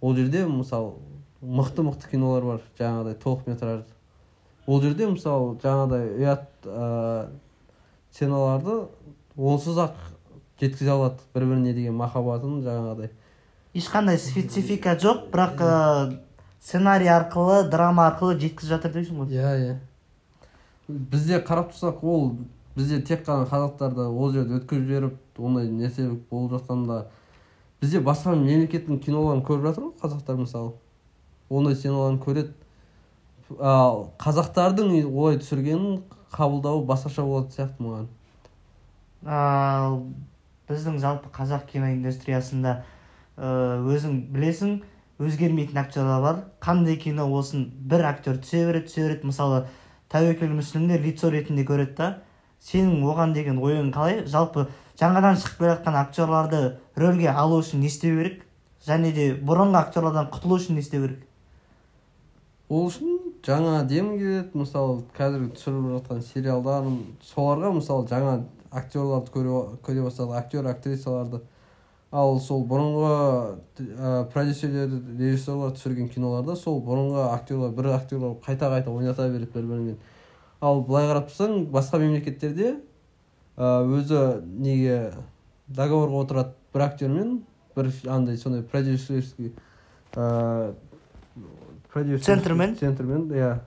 ол 0.00 0.14
жерде 0.16 0.46
мысалы 0.46 0.94
мықты 1.40 1.84
мықты 1.86 2.10
кинолар 2.10 2.44
бар 2.44 2.60
жаңағыдай 2.78 3.18
толықметражды. 3.22 3.90
Ол 4.66 4.82
жерде 4.82 5.06
мысалы 5.06 5.56
жаңағыдай 5.62 6.10
ұят 6.22 6.66
ә, 6.66 7.28
сценаларды 8.10 8.86
онсыз 9.36 9.78
ақ 9.86 9.98
жеткізе 10.60 10.90
алады 10.94 11.22
бір 11.34 11.48
біріне 11.50 11.74
деген 11.74 11.98
махаббатын 11.98 12.62
жаңағыдай. 12.64 13.10
Ешқандай 13.74 14.18
специфика 14.18 14.94
жоқ 14.96 15.28
бірақ 15.32 15.60
ә, 15.60 16.20
сценарий 16.60 17.10
арқылы 17.10 17.68
драма 17.68 18.08
арқылы 18.08 18.38
жеткізіп 18.38 18.70
жатыр 18.76 18.94
дейсің 18.94 19.20
ғой. 19.20 19.34
Иә 19.34 19.56
иә. 19.64 19.74
Бізде 20.88 21.40
қарап 21.40 21.72
тұрсақ 21.72 22.02
ол 22.02 22.30
бізде 22.76 23.00
тек 23.02 23.26
қана 23.26 23.46
қазақтарды 23.48 24.08
ол 24.08 24.32
жерде 24.32 24.58
өткізіп 24.58 24.88
жіберіп 24.88 25.40
ондай 25.40 25.68
нәрсе 25.70 26.08
болып 26.30 26.58
жатқанда 26.58 27.04
бізде 27.80 28.00
басқа 28.00 28.34
мемлекеттің 28.36 28.98
киноларын 29.04 29.44
көріп 29.44 29.68
жатыр 29.68 29.88
ғой 29.88 29.94
қазақтар 30.02 30.36
мысалы. 30.40 30.72
Ондай 31.50 31.74
сценаларын 31.76 32.18
көреді. 32.24 32.52
Ал 33.60 34.08
қазақтардың 34.18 35.04
олай 35.04 35.36
түсіргенін 35.38 36.02
қабылдауы 36.32 36.86
басқаша 36.88 37.22
болатын 37.22 37.52
сияқты 37.52 37.84
маған. 37.84 38.08
Біздің 40.68 40.98
жалпы 41.02 41.28
қазақ 41.36 41.68
киноиндустриясында 41.68 42.78
өзің 43.36 44.18
білесің 44.32 44.82
өзгермейтін 45.20 45.78
актерлар 45.84 46.22
бар. 46.24 46.42
Қандай 46.64 46.96
кино 46.96 47.28
болсын 47.28 47.68
бір 47.84 48.08
актер 48.08 48.40
түсе 48.40 48.64
береді 48.66 48.88
түсе 48.88 49.04
береді. 49.04 49.26
Мысалы 49.28 49.66
тәуекел 50.12 50.54
мүслімді 50.54 50.98
лицо 51.02 51.30
ретінде 51.32 51.64
көреді 51.68 51.96
да 51.98 52.08
сенің 52.64 53.04
оған 53.04 53.34
деген 53.34 53.60
ойың 53.60 53.92
қалай? 53.94 54.24
Жалпы 54.26 54.66
жаңадан 55.00 55.38
шығып 55.40 55.58
келе 55.58 55.70
жатқан 55.74 55.98
актерларды 56.00 56.62
рөлге 56.96 57.30
алу 57.30 57.60
үшін 57.60 57.80
не 57.84 57.90
істеу 57.92 58.18
керек? 58.20 58.42
Және 58.86 59.12
де 59.16 59.30
бұрынғы 59.36 59.80
актерлардан 59.80 60.30
құтылу 60.32 60.58
үшін 60.60 60.78
не 60.78 60.84
істеу 60.84 61.06
керек? 61.06 61.24
Ол 62.68 62.88
үшін 62.88 63.18
жаңа 63.44 63.82
дем 63.88 64.14
келеді. 64.18 64.50
Мысалы 64.56 65.02
қазіргі 65.16 65.50
түсіріліп 65.56 65.90
жатқан 65.98 66.22
сериалдар 66.24 66.88
соларға 67.34 67.72
мысалы 67.76 68.08
жаңа 68.08 68.38
актерларды 68.70 69.32
көре, 69.34 69.58
көре 69.84 70.04
бастады. 70.06 70.36
Актер 70.38 70.66
актрисаларды 70.66 71.42
ал 72.14 72.38
сол 72.38 72.62
бұрынғы 72.70 73.14
ә, 73.82 74.10
продюсерлер 74.30 74.92
режиссерлар 75.18 75.72
түсірген 75.74 76.08
киноларда 76.14 76.54
сол 76.56 76.78
бұрынғы 76.86 77.24
актерлар 77.32 77.72
бір 77.74 77.88
актерлар 77.96 78.36
қайта 78.44 78.70
қайта 78.70 78.92
ойната 78.94 79.26
береді 79.32 79.50
бір 79.54 79.66
бірімен 79.72 79.96
ал 80.62 80.84
былай 80.86 81.08
қарап 81.10 81.32
тұрсаң 81.32 81.66
басқа 81.74 81.98
мемлекеттерде 82.04 82.76
ә, 83.56 83.82
өзі 83.82 84.22
неге 84.46 84.98
договорға 85.66 86.22
отырады 86.22 86.54
бір 86.74 86.86
актермен 86.86 87.34
бір 87.74 87.90
андай 88.06 88.38
сондай 88.38 88.62
продюсерский 88.62 89.50
ә, 90.14 90.74
продюсер 91.92 92.36
Центрмен? 92.36 92.76
центрмен 92.78 93.26
иә. 93.34 93.58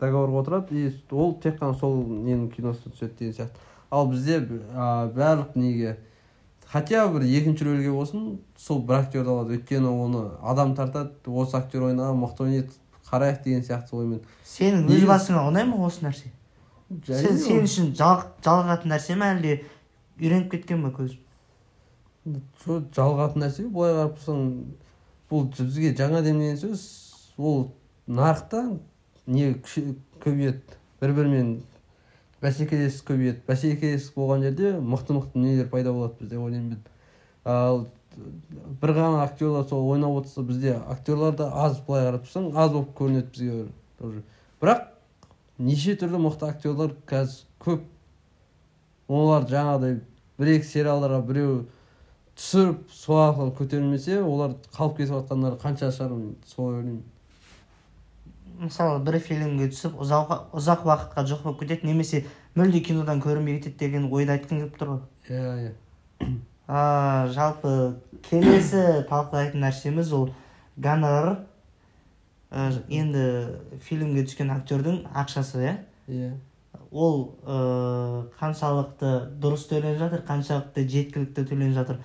Договорға 0.00 0.44
отырады 0.44 0.76
и 0.76 0.92
ол 1.12 1.34
тек 1.40 1.58
қана 1.60 1.76
сол 1.80 2.02
ненің 2.04 2.48
киносына 2.52 2.92
түседі 2.92 3.18
деген 3.18 3.34
сияқты. 3.36 3.66
Ал 3.90 4.08
бізде 4.08 4.38
ә, 4.40 5.12
барлық 5.12 5.56
неге 5.56 5.98
хотя 6.72 7.06
бір 7.12 7.22
екінші 7.26 7.64
рөлге 7.66 7.92
болсын 7.94 8.26
сол 8.58 8.82
бір 8.86 9.00
актерді 9.02 9.30
алады 9.32 9.56
өйткені 9.58 9.90
оны 9.90 10.24
адам 10.42 10.74
тартады 10.78 11.10
осы 11.26 11.56
актер 11.58 11.88
ойнаған 11.88 12.20
мықты 12.22 12.44
ойнайды 12.46 12.76
қарайық 13.10 13.42
деген 13.44 13.64
сияқты 13.66 13.96
оймен. 13.98 14.20
Сенің 14.46 14.86
өз 14.86 15.06
басыңа 15.08 15.42
ұнай 15.50 15.66
ма 15.66 15.80
осы 15.86 16.04
нәрсе? 16.06 16.30
Сен, 17.06 17.38
сен 17.38 17.64
үшін 17.66 17.90
жал- 17.98 18.28
жалығатын 18.44 18.92
нәрсе 18.94 19.16
ма 19.18 19.32
әлде 19.34 19.56
үйреніп 20.20 20.50
кеткен 20.52 20.82
ба 20.84 20.92
көзің? 20.94 21.18
Сол 22.64 22.84
жалығатын 22.94 23.42
нәрсе 23.42 23.66
былай 23.72 23.94
қарап 23.96 24.14
тұрсаң 24.20 24.44
бұл 25.30 25.48
бізге 25.56 25.94
жаңа 25.98 26.22
демеген 26.22 26.58
сөз 26.60 26.84
ол 27.38 27.70
нарықта 28.06 28.62
не 29.26 29.54
көбейеді 30.22 30.78
бір 31.02 31.14
бірімен 31.18 31.52
бәсекелестік 32.42 33.10
көбейеді 33.10 33.42
бәсекелестік 33.48 34.16
болған 34.16 34.44
жерде 34.46 34.72
мықты 34.80 35.16
мықты 35.16 35.34
дүниелер 35.36 35.68
пайда 35.72 35.92
болады 35.92 36.14
бізде 36.20 36.38
ойлаймын 36.38 36.78
ал 37.44 37.86
бір 38.82 38.92
ғана 38.96 39.24
актерлар 39.24 39.66
сол 39.68 39.90
ойнап 39.90 40.16
отырса 40.22 40.42
бізде 40.42 40.74
актерлар 40.88 41.36
да 41.36 41.50
аз 41.64 41.80
былай 41.86 42.06
қарап 42.08 42.24
тұрсаң 42.26 42.50
аз 42.54 42.72
болып 42.72 42.94
көрінеді 42.98 43.30
бізге 43.30 43.66
тоже. 43.98 44.22
Бірақ 44.60 44.88
неше 45.58 45.96
түрлі 46.00 46.20
мықты 46.24 46.48
актерлар 46.48 46.96
қазір 47.06 47.44
көп. 47.60 47.84
Олар 49.08 49.46
жаңағыдай 49.50 50.00
бір 50.40 50.52
екі 50.56 50.68
сериалдарға 50.70 51.20
біреу 51.28 51.54
түсіріп 52.38 52.90
сол 52.94 53.22
арқылы 53.24 53.54
көтерілмесе 53.58 54.20
олар 54.22 54.56
қалып 54.74 55.00
кетіп 55.00 55.14
жатқандары 55.16 55.58
қанша 55.60 55.90
шығар 55.92 56.14
мен 56.16 56.36
солай 56.46 56.80
ойлаймын. 56.80 57.02
Мысалы 58.60 59.02
бір 59.04 59.18
фильмге 59.24 59.70
түсіп 59.72 59.98
ұзақ, 60.04 60.34
ұзақ 60.56 60.86
уақытқа 60.86 61.26
жоқ 61.32 61.44
болып 61.48 61.62
кетеді 61.64 61.90
немесе 61.90 62.24
мүлде 62.54 62.80
кинодан 62.86 63.22
көрінбей 63.24 63.58
кетеді 63.58 63.78
деген 63.86 64.10
ойды 64.12 64.36
айтқың 64.36 64.64
келіп 64.64 64.80
тұр 64.80 64.94
ғой. 64.94 65.02
Иә 65.28 65.54
иә. 65.66 66.34
Жалпы 67.34 67.76
келесі 68.28 69.06
талқылайтын 69.08 69.64
нәрсеміз 69.64 70.12
ол 70.14 70.28
гонорар 70.76 71.40
Ә, 72.50 72.70
енді 72.90 73.20
фильмге 73.86 74.24
түскен 74.26 74.50
актердің 74.50 75.04
ақшасы 75.14 75.60
иә? 75.62 75.74
Иә. 76.10 76.30
Ол 76.90 77.36
ә, 77.46 78.24
қаншалықты 78.40 79.10
дұрыс 79.38 79.68
төленіп 79.70 80.00
жатыр 80.00 80.24
қаншалықты 80.26 80.82
жеткілікті 80.82 81.44
төленіп 81.46 81.76
жатыр. 81.76 82.00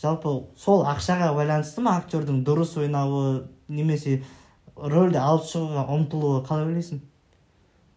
Жалпы 0.00 0.32
сол 0.58 0.82
ақшаға 0.90 1.30
байланысты 1.36 1.84
ма 1.86 1.94
актердің 2.00 2.42
дұрыс 2.42 2.74
ойнауы 2.82 3.44
немесе 3.68 4.24
рөлді 4.76 5.20
алып 5.20 5.48
шығуға 5.50 5.86
ұмтылуы 5.94 6.44
қалай 6.46 6.70
ойлайсың? 6.70 7.00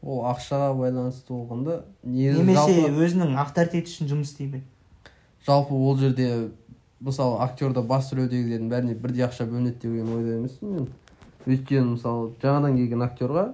ол 0.03 0.23
ақшаға 0.29 0.73
байланысты 0.77 1.33
болғанда 1.33 1.81
немесе 2.03 2.87
өзінің 2.91 3.35
авторитеті 3.41 3.89
үшін 3.91 4.11
жұмыс 4.11 4.31
істей 4.31 4.51
ме 4.51 4.61
жалпы 5.47 5.73
ол 5.73 5.97
жерде 5.97 6.51
мысалы 6.99 7.39
актерда 7.43 7.81
басты 7.81 8.17
рөлдегілердің 8.17 8.69
бәріне 8.71 8.95
бірдей 8.97 9.25
ақша 9.27 9.45
бөлінеді 9.49 9.79
деген 9.83 10.13
ойда 10.15 10.35
емеспін 10.37 10.73
мен. 10.73 10.87
Өйткені 11.45 11.93
мысалы 11.93 12.31
жаңадан 12.41 12.77
келген 12.77 13.03
актерға 13.05 13.45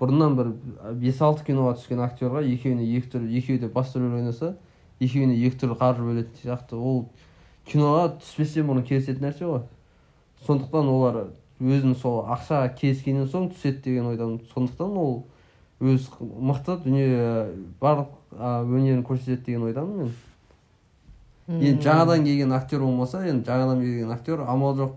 бұрыннан 0.00 0.36
бір 0.36 0.50
бес 1.00 1.20
алты 1.22 1.46
киноға 1.46 1.76
түскен 1.78 2.02
актерға 2.04 2.42
екеуіне 2.44 2.88
екі 2.98 3.12
түрлі 3.14 3.38
екеуі 3.38 3.62
де 3.62 3.70
басты 3.72 4.02
рөл 4.02 4.18
ойнаса 4.18 4.56
екеуіне 5.00 5.38
екі 5.46 5.62
түрлі 5.62 5.78
қаржы 5.80 6.04
бөлетін 6.04 6.42
сияқты. 6.42 6.76
Ол 6.76 7.06
киноға 7.70 8.16
түспестен 8.20 8.66
бұрын 8.68 8.84
келісетін 8.88 9.28
нәрсе 9.28 9.46
ғой. 9.46 9.62
Сондықтан 10.46 10.90
олар 10.90 11.22
өзін 11.60 11.94
сол 11.96 12.24
ақшаға 12.26 12.74
келіскеннен 12.76 13.28
соң 13.32 13.50
түседі 13.54 13.82
деген 13.84 14.10
ойдамын 14.12 14.40
сондықтан 14.52 14.96
ол 15.00 15.24
өз 15.80 16.10
мықты 16.20 16.78
дүние 16.84 17.48
барлық 17.80 18.12
өнерін 18.36 19.02
көрсетеді 19.04 19.44
деген 19.46 19.66
ойдамын 19.70 19.96
мен. 20.04 20.14
Енді 21.46 21.82
жаңадан 21.84 22.24
келген 22.24 22.52
актер 22.52 22.80
болмаса 22.80 23.24
енді 23.26 23.46
жаңадан 23.46 23.80
келген 23.80 24.12
актер 24.12 24.40
амал 24.46 24.76
жоқ. 24.76 24.94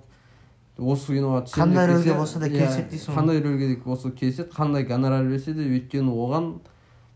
Осы 0.79 1.11
киноға 1.11 1.41
түсемін 1.43 1.73
Қандай 1.75 1.87
рөлге 1.89 2.13
болса 2.15 2.39
да 2.39 2.47
иә, 2.47 2.55
келіседі 2.55 2.89
дейсің 2.93 3.15
қандай 3.17 3.41
рөлге 3.43 3.67
де 3.67 3.81
болса 3.83 4.11
келіседі 4.15 4.53
қандай 4.55 4.85
гонорар 4.87 5.25
берсе 5.27 5.51
де 5.51 5.65
өйткені 5.67 6.13
оған 6.15 6.45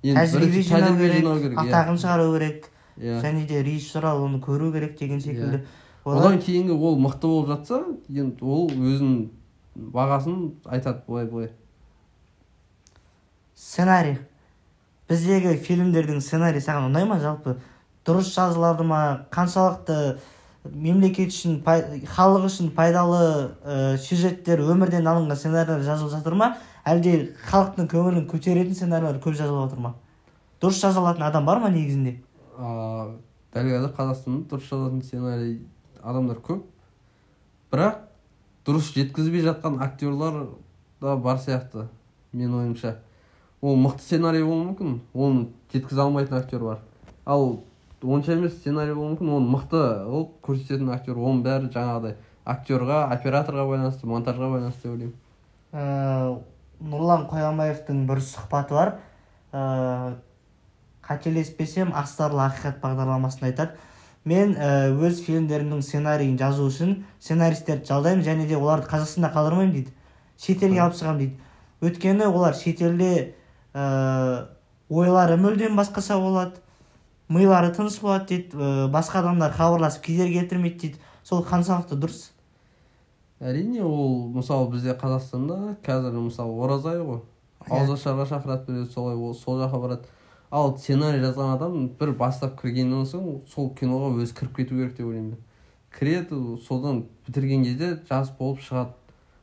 тәжірибе 0.04 0.64
жинау 0.68 1.40
керек 1.40 1.56
иә. 1.56 1.64
атағын 1.64 2.02
шығару 2.02 2.34
керек 2.34 2.68
иә. 3.00 3.22
және 3.24 3.46
де 3.48 3.64
режиссер 3.64 4.04
оны 4.04 4.42
көру 4.44 4.74
керек 4.74 5.00
деген 5.00 5.22
секілді. 5.22 5.64
Одан 6.05 6.39
кейінгі 6.39 6.75
ол 6.75 6.98
мықты 7.00 7.27
болып 7.27 7.50
жатса 7.53 7.79
енді 8.10 8.43
ол 8.43 8.69
өзінің 8.69 9.29
бағасын 9.75 10.51
айтады 10.65 11.03
былай 11.07 11.25
былай. 11.25 11.50
Сценарий. 13.55 14.17
Біздегі 15.10 15.55
фильмдердің 15.63 16.22
сценарийі 16.24 16.63
саған 16.63 16.89
ұнай 16.89 17.07
ма? 17.07 17.19
Жалпы 17.24 17.55
дұрыс 18.05 18.33
жазылады 18.36 18.83
ма? 18.88 19.01
Қаншалықты 19.31 20.19
мемлекет 20.63 21.31
үшін 21.31 21.62
халық 21.63 22.48
үшін 22.48 22.72
пайдалы 22.75 23.51
ә, 23.63 23.98
сюжеттер 23.98 24.63
өмірден 24.63 25.07
алынған 25.07 25.39
сценарийлер 25.39 25.83
жазылып 25.88 26.13
жатыр 26.17 26.36
ма? 26.39 26.53
Әлде 26.88 27.33
халықтың 27.50 27.88
көңілін 27.91 28.27
көтеретін 28.31 28.75
сценарийлер 28.75 29.19
көп 29.24 29.36
жазылып 29.39 29.69
жатыр 29.69 29.83
ма? 29.83 29.93
Дұрыс 30.63 30.79
жазылатын 30.83 31.27
адам 31.27 31.45
бар 31.45 31.60
ма 31.63 31.72
негізінде? 31.72 32.17
А, 32.57 33.12
дәл 33.53 33.72
қазір 33.72 33.95
қазақстанда 33.98 34.48
дұрыс 34.51 34.72
жазатын 34.72 35.03
сценарий 35.03 35.57
адамдар 36.03 36.39
көп. 36.43 36.63
Бірақ 37.72 38.03
дұрыс 38.67 38.93
жеткізбей 38.93 39.43
жатқан 39.48 39.79
актерлар 39.83 40.45
да 41.01 41.15
бар 41.17 41.39
сияқты 41.41 41.88
менің 42.33 42.60
ойымша. 42.62 42.98
Ол 43.62 43.77
мықты 43.79 44.03
сценарий 44.03 44.43
болуы 44.43 44.69
мүмкін 44.72 45.00
оны 45.13 45.48
жеткізе 45.74 46.01
алмайтын 46.03 46.38
актер 46.38 46.60
бар. 46.60 46.79
Ал 47.25 47.63
онша 48.03 48.33
емес 48.36 48.57
сценарий 48.60 48.93
болуы 48.93 49.15
мүмкін 49.15 49.33
оны 49.38 49.51
мықты 49.55 49.81
қылып 50.03 50.36
көрсететін 50.43 50.91
актер 50.93 51.17
оның 51.17 51.43
бәрі 51.45 51.72
жаңағыдай 51.74 52.17
актерға 52.45 53.00
операторға 53.15 53.65
байланысты 53.69 54.07
монтажға 54.07 54.50
байланысты 54.51 54.83
деп 54.83 54.93
ойлаймын. 54.93 55.15
Ә, 55.74 55.83
нұрлан 56.83 57.25
қоямаевтың 57.31 58.03
бір 58.10 58.19
сұхбаты 58.24 58.75
бар. 58.75 58.93
Ә, 59.53 60.15
қателеспесем 61.07 61.93
астарлы 61.95 62.43
ақиқат 62.50 62.81
бағдарламасында 62.83 63.51
айтады. 63.51 63.79
Мен 64.25 64.56
ә, 64.56 64.89
өз 64.96 65.22
фильмдерімнің 65.25 65.82
сценарийін 65.84 66.38
жазу 66.39 66.68
үшін 66.70 67.03
сценаристерді 67.20 67.89
жалдаймын 67.89 68.24
және 68.25 68.48
де 68.48 68.58
оларды 68.58 68.88
қазақстанда 68.92 69.34
қалдырмаймын 69.34 69.74
дейді. 69.74 69.94
Шетелге 70.39 70.82
алып 70.84 70.96
шығамын 71.00 71.20
дейді. 71.20 71.39
Өйткені 71.84 72.27
олар 72.30 72.56
шетелде 72.56 73.34
ә, 73.74 74.46
ойлары 74.89 75.38
мүлдем 75.38 75.75
басқаша 75.75 76.20
болады 76.22 76.62
милары 77.27 77.74
тыныш 77.75 78.00
болады 78.00 78.30
дейді 78.32 78.56
ә, 78.56 78.88
басқа 78.92 79.20
адамдар 79.24 79.51
хабарласып 79.51 80.06
кедергі 80.08 80.39
келтірмейді 80.39 80.80
дейді. 80.88 81.03
Сол 81.24 81.44
қаншалықты 81.44 82.00
дұрыс? 82.00 82.30
Әрине 83.44 83.84
ол 83.84 84.30
мысалы 84.32 84.70
бізде 84.72 84.96
қазақстанда 84.96 85.75
қазір 85.84 86.15
мысалы 86.15 86.56
ораза 86.63 86.96
ай 86.96 87.03
ғой 87.03 87.22
ауызашарға 87.70 88.27
шақырады 88.30 88.68
біреу 88.68 88.86
солай 88.92 89.15
ол 89.15 89.34
сол 89.36 89.60
жаққа 89.60 89.80
барады. 89.82 90.08
Ал 90.53 90.75
сценарий 90.77 91.24
жазған 91.24 91.55
адам 91.55 91.88
бір 92.00 92.13
бастап 92.19 92.60
кіргеннен 92.62 93.07
соң 93.10 93.41
сол 93.50 93.72
киноға 93.77 94.13
өзі 94.22 94.38
кіріп 94.38 94.60
кету 94.62 94.77
керек 94.77 94.95
деп 95.00 95.10
ойлаймын 95.10 95.41
кіреді 95.93 96.57
содан 96.67 97.03
бітірген 97.27 97.63
кезде 97.63 97.98
жас 98.10 98.31
болып 98.38 98.62
шығады. 98.65 98.93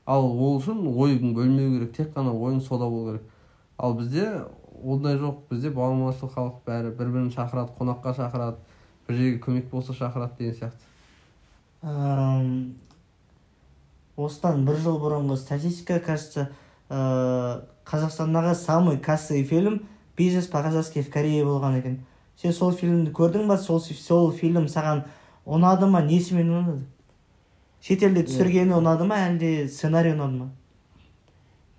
Ал 0.06 0.26
ол 0.26 0.58
үшін 0.58 0.82
ойың 0.90 1.34
бөлмеу 1.36 1.76
керек 1.76 1.92
тек 1.96 2.12
қана 2.14 2.32
ойың 2.34 2.60
сода 2.64 2.88
болу 2.90 3.12
керек. 3.12 3.28
Ал 3.78 3.94
бізде 3.94 4.44
ондай 4.82 5.16
жоқ. 5.18 5.44
Бізде 5.50 5.70
баламашыл 5.70 6.32
халық 6.34 6.62
бәрі 6.66 6.94
бір 6.98 7.12
бірін 7.14 7.30
шақырады 7.34 7.74
қонаққа 7.78 8.14
шақырады 8.18 8.56
бір 9.08 9.16
жерге 9.16 9.42
көмек 9.44 9.70
болса 9.70 9.94
шақырады 9.94 10.38
деген 10.38 10.54
сияқты. 10.54 10.88
Эм, 11.82 12.74
осыдан 14.16 14.66
бір 14.66 14.80
жыл 14.82 14.98
бұрынғы 15.00 15.36
статистика 15.36 16.00
кажется 16.00 16.50
ә, 16.88 17.62
қазақстандағы 17.86 18.54
самый 18.54 18.98
кассовый 18.98 19.44
фильм 19.44 19.86
бизнес 20.20 20.46
по 20.46 20.62
казахски 20.62 21.00
в 21.00 21.10
корее 21.10 21.44
болған 21.44 21.78
екен. 21.78 21.98
Сен 22.36 22.52
сол 22.52 22.72
фильмді 22.72 23.10
көрдің 23.16 23.48
ба? 23.48 23.56
Сол, 23.58 23.80
сол 23.80 24.30
фильм 24.32 24.68
саған 24.68 25.04
ұнады 25.44 25.88
ма? 25.88 26.02
Несімен 26.04 26.50
ұнады? 26.52 26.82
Шетелде 27.80 28.26
түсіргені 28.28 28.76
ұнады 28.76 29.06
ма? 29.08 29.18
Әлде 29.30 29.68
сценарий 29.68 30.12
ұнады 30.12 30.42
ма? 30.42 30.48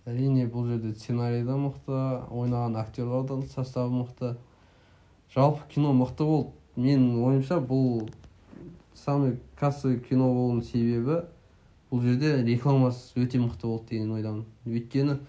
Әрине 0.10 0.48
бұл 0.50 0.72
жерде 0.72 0.96
сценарий 0.98 1.44
да 1.46 1.58
мықты 1.62 2.00
ойнаған 2.34 2.80
актерлар 2.82 3.28
да 3.30 3.38
составы 3.54 3.94
мықты. 4.00 4.36
Жалпы 5.34 5.68
кино 5.74 5.94
мықты 5.94 6.26
болды. 6.26 6.50
Менің 6.76 7.22
ойымша 7.22 7.60
бұл 7.62 8.10
самый 8.96 9.38
кассовый 9.60 10.00
кино 10.00 10.32
болуының 10.34 10.64
себебі 10.66 11.22
бұл 11.92 12.02
жерде 12.06 12.38
рекламасы 12.46 13.22
өте 13.22 13.42
мықты 13.42 13.68
болды 13.68 13.96
деген 13.96 14.14
ойдамын. 14.18 14.46
Өйткені 14.66 15.20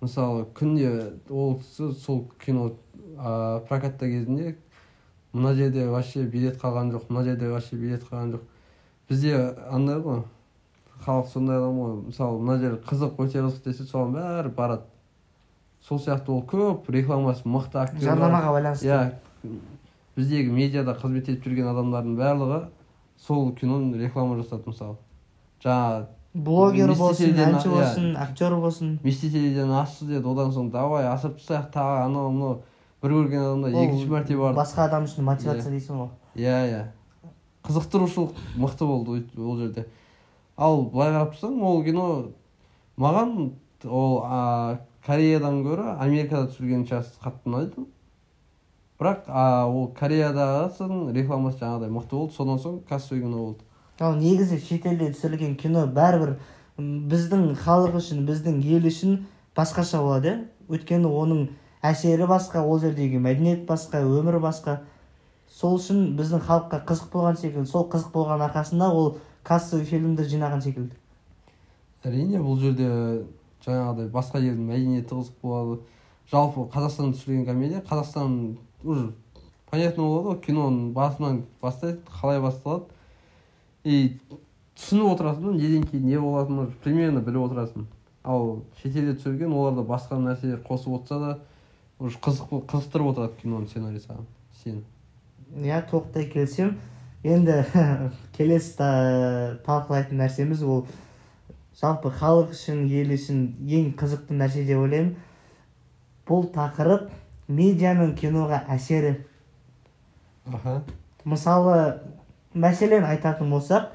мысалы 0.00 0.44
күнде 0.54 0.90
ол 1.30 1.56
кісі 1.60 1.92
сол 1.94 2.26
кино 2.44 2.72
ә, 3.16 3.60
прокатта 3.68 4.06
кезінде 4.06 4.56
мына 5.32 5.54
жерде 5.54 5.88
вообще 5.88 6.24
билет 6.24 6.60
қалған 6.60 6.92
жоқ 6.94 7.08
мына 7.08 7.24
жерде 7.24 7.48
вообще 7.48 7.76
билет 7.76 8.04
қалған 8.04 8.36
жоқ 8.36 8.44
бізде 9.08 9.36
андай 9.70 10.00
ғой. 10.02 10.22
Халық 11.04 11.28
сондай 11.30 11.58
адам 11.58 11.78
ғой. 11.78 11.96
Мысалы 12.08 12.40
мына 12.40 12.58
жер 12.58 12.78
қызық 12.86 13.20
өте 13.22 13.42
қызық 13.44 13.64
десе 13.64 13.84
соған 13.86 14.14
бәрі 14.16 14.52
барады. 14.56 14.86
Сол 15.86 16.00
сияқты 16.00 16.32
ол 16.32 16.42
көп 16.42 16.88
рекламасы 16.90 17.46
мықты 17.46 17.82
актерлар 17.82 18.16
жарнамаға 18.16 18.52
байланысты. 18.56 18.88
Иә. 18.88 19.12
Біздегі 20.16 20.50
медиада 20.50 20.96
қызмет 20.96 21.28
етіп 21.28 21.46
жүрген 21.46 21.68
адамдардың 21.70 22.16
барлығы 22.18 22.60
сол 23.20 23.52
киноны 23.54 24.00
реклама 24.00 24.38
жасады 24.40 24.72
мысалы. 24.72 24.96
Жаңағы 25.62 26.06
блогер 26.44 26.92
болсын 26.98 27.38
әнші 27.40 27.70
болсын 27.72 28.16
актер 28.20 28.54
болсын. 28.60 28.98
Мистителиден 29.04 29.72
асты 29.72 30.08
деді 30.10 30.28
одан 30.32 30.52
соң 30.52 30.70
давай 30.74 31.08
асырып 31.08 31.40
тастайық 31.40 31.70
тағы 31.74 32.04
анау 32.04 32.30
мынау 32.34 32.58
бір 33.02 33.14
көрген 33.16 33.44
адамда 33.44 33.72
екінші 33.72 34.08
мәрте 34.12 34.36
барды 34.36 34.60
басқа 34.60 34.86
адам 34.90 35.08
үшін 35.08 35.26
мотивация 35.26 35.72
дейсің 35.72 36.02
ғой. 36.02 36.10
Иә 36.36 36.58
иә 36.70 36.82
қызықтырушылық 37.66 38.36
мықты 38.60 38.86
болды 38.86 39.24
ол 39.38 39.56
жерде. 39.58 39.86
Ал 40.56 40.84
былай 40.84 41.12
қарап 41.14 41.34
тұрсаң 41.34 41.60
ол 41.62 41.82
кино 41.84 42.06
маған 42.96 43.52
ол 43.84 44.20
а, 44.24 44.78
кореядан 45.06 45.62
гөрі 45.64 45.96
америкада 45.98 46.50
түсірген 46.50 46.86
часть 46.88 47.18
қатты 47.22 47.50
ұнайды. 47.50 47.86
Бірақ 49.00 49.26
а, 49.28 49.66
ол 49.68 49.90
кореядағысын 49.98 51.10
рекламасы 51.16 51.60
жаңағыдай 51.60 51.92
мықты 51.92 52.16
болды. 52.16 52.34
Содан 52.36 52.62
соң 52.62 52.80
кассовый 52.88 53.22
кино 53.22 53.42
болды. 53.50 53.64
Ал 54.00 54.16
негізі 54.20 54.58
шетелде 54.60 55.10
түсірілген 55.14 55.56
кино 55.56 55.86
бәрібір 55.86 56.36
біздің 56.78 57.54
халық 57.62 57.96
үшін 58.00 58.26
біздің 58.28 58.60
ел 58.64 58.84
үшін 58.90 59.22
басқаша 59.56 60.02
болады 60.04 60.28
иә? 60.28 60.42
Өйткені 60.68 61.08
оның 61.08 61.46
әсері 61.86 62.26
басқа 62.28 62.60
ол 62.66 62.80
жердегі 62.82 63.20
мәдениет 63.22 63.64
басқа 63.68 64.02
өмір 64.04 64.40
басқа. 64.42 64.80
Сол 65.48 65.78
үшін 65.78 66.16
біздің 66.18 66.42
халыққа 66.44 66.82
қызық 66.88 67.12
болған 67.12 67.38
секілді 67.40 67.70
сол 67.70 67.86
қызық 67.88 68.12
болған 68.12 68.42
арқасында 68.48 68.90
ол 68.92 69.16
кассовый 69.46 69.86
фильмді 69.86 70.26
жинаған 70.26 70.60
секілді. 70.64 70.96
Әрине 72.04 72.42
бұл 72.42 72.58
жерде 72.60 72.90
жаңағыдай 73.64 74.10
басқа 74.12 74.42
елдің 74.42 74.66
мәдениеті 74.72 75.14
қызық 75.14 75.38
болады. 75.42 75.78
Жалпы 76.32 76.66
қазақстанда 76.74 77.16
түсірілген 77.16 77.46
комедия 77.46 77.80
қазақстан 77.86 78.56
уже 78.84 79.12
понятно 79.70 80.02
болады 80.02 80.28
ғой 80.28 80.40
киноның 80.42 80.92
басынан 80.92 81.44
бастайды 81.62 82.02
қалай 82.20 82.42
басталады. 82.42 82.90
И 83.86 84.18
түсініп 84.76 85.12
отырасың 85.14 85.46
да 85.46 85.52
неден 85.56 85.84
кейін 85.86 86.08
не 86.10 86.18
болатынын 86.20 86.72
примерно 86.82 87.22
біліп 87.22 87.46
отырасың. 87.46 87.86
Ал 88.26 88.64
шетелде 88.80 89.14
түсірген 89.20 89.54
оларда 89.54 89.84
басқа 89.86 90.18
нәрселер 90.18 90.60
қосып 90.66 90.98
отырса 90.98 91.18
да 91.22 91.38
уже 92.02 92.18
қызық 92.18 92.66
қызықтырып 92.66 93.12
отырады 93.12 93.38
киноның 93.42 93.68
сценарийі 93.70 94.02
саған 94.02 94.26
сені 94.62 94.82
иә 95.62 95.80
толықтай 95.90 96.26
келісемін. 96.32 96.74
Енді 97.24 97.62
келесі 98.36 98.76
та- 98.78 99.56
талқылайтын 99.66 100.18
нәрсеміз 100.20 100.64
ол 100.66 100.84
жалпы 101.80 102.10
халық 102.18 102.52
үшін 102.54 102.84
ел 102.90 103.14
үшін 103.14 103.46
ең 103.62 103.94
қызықты 103.98 104.36
нәрсе 104.36 104.66
деп 104.66 104.82
ойлаймын. 104.82 105.14
Бұл 106.26 106.50
тақырып 106.54 107.08
медианың 107.48 108.14
киноға 108.18 108.64
әсері. 108.74 109.14
Аха. 110.52 110.82
Мысалы 111.24 112.00
мәселен 112.56 113.04
айтатын 113.04 113.50
болсақ 113.52 113.90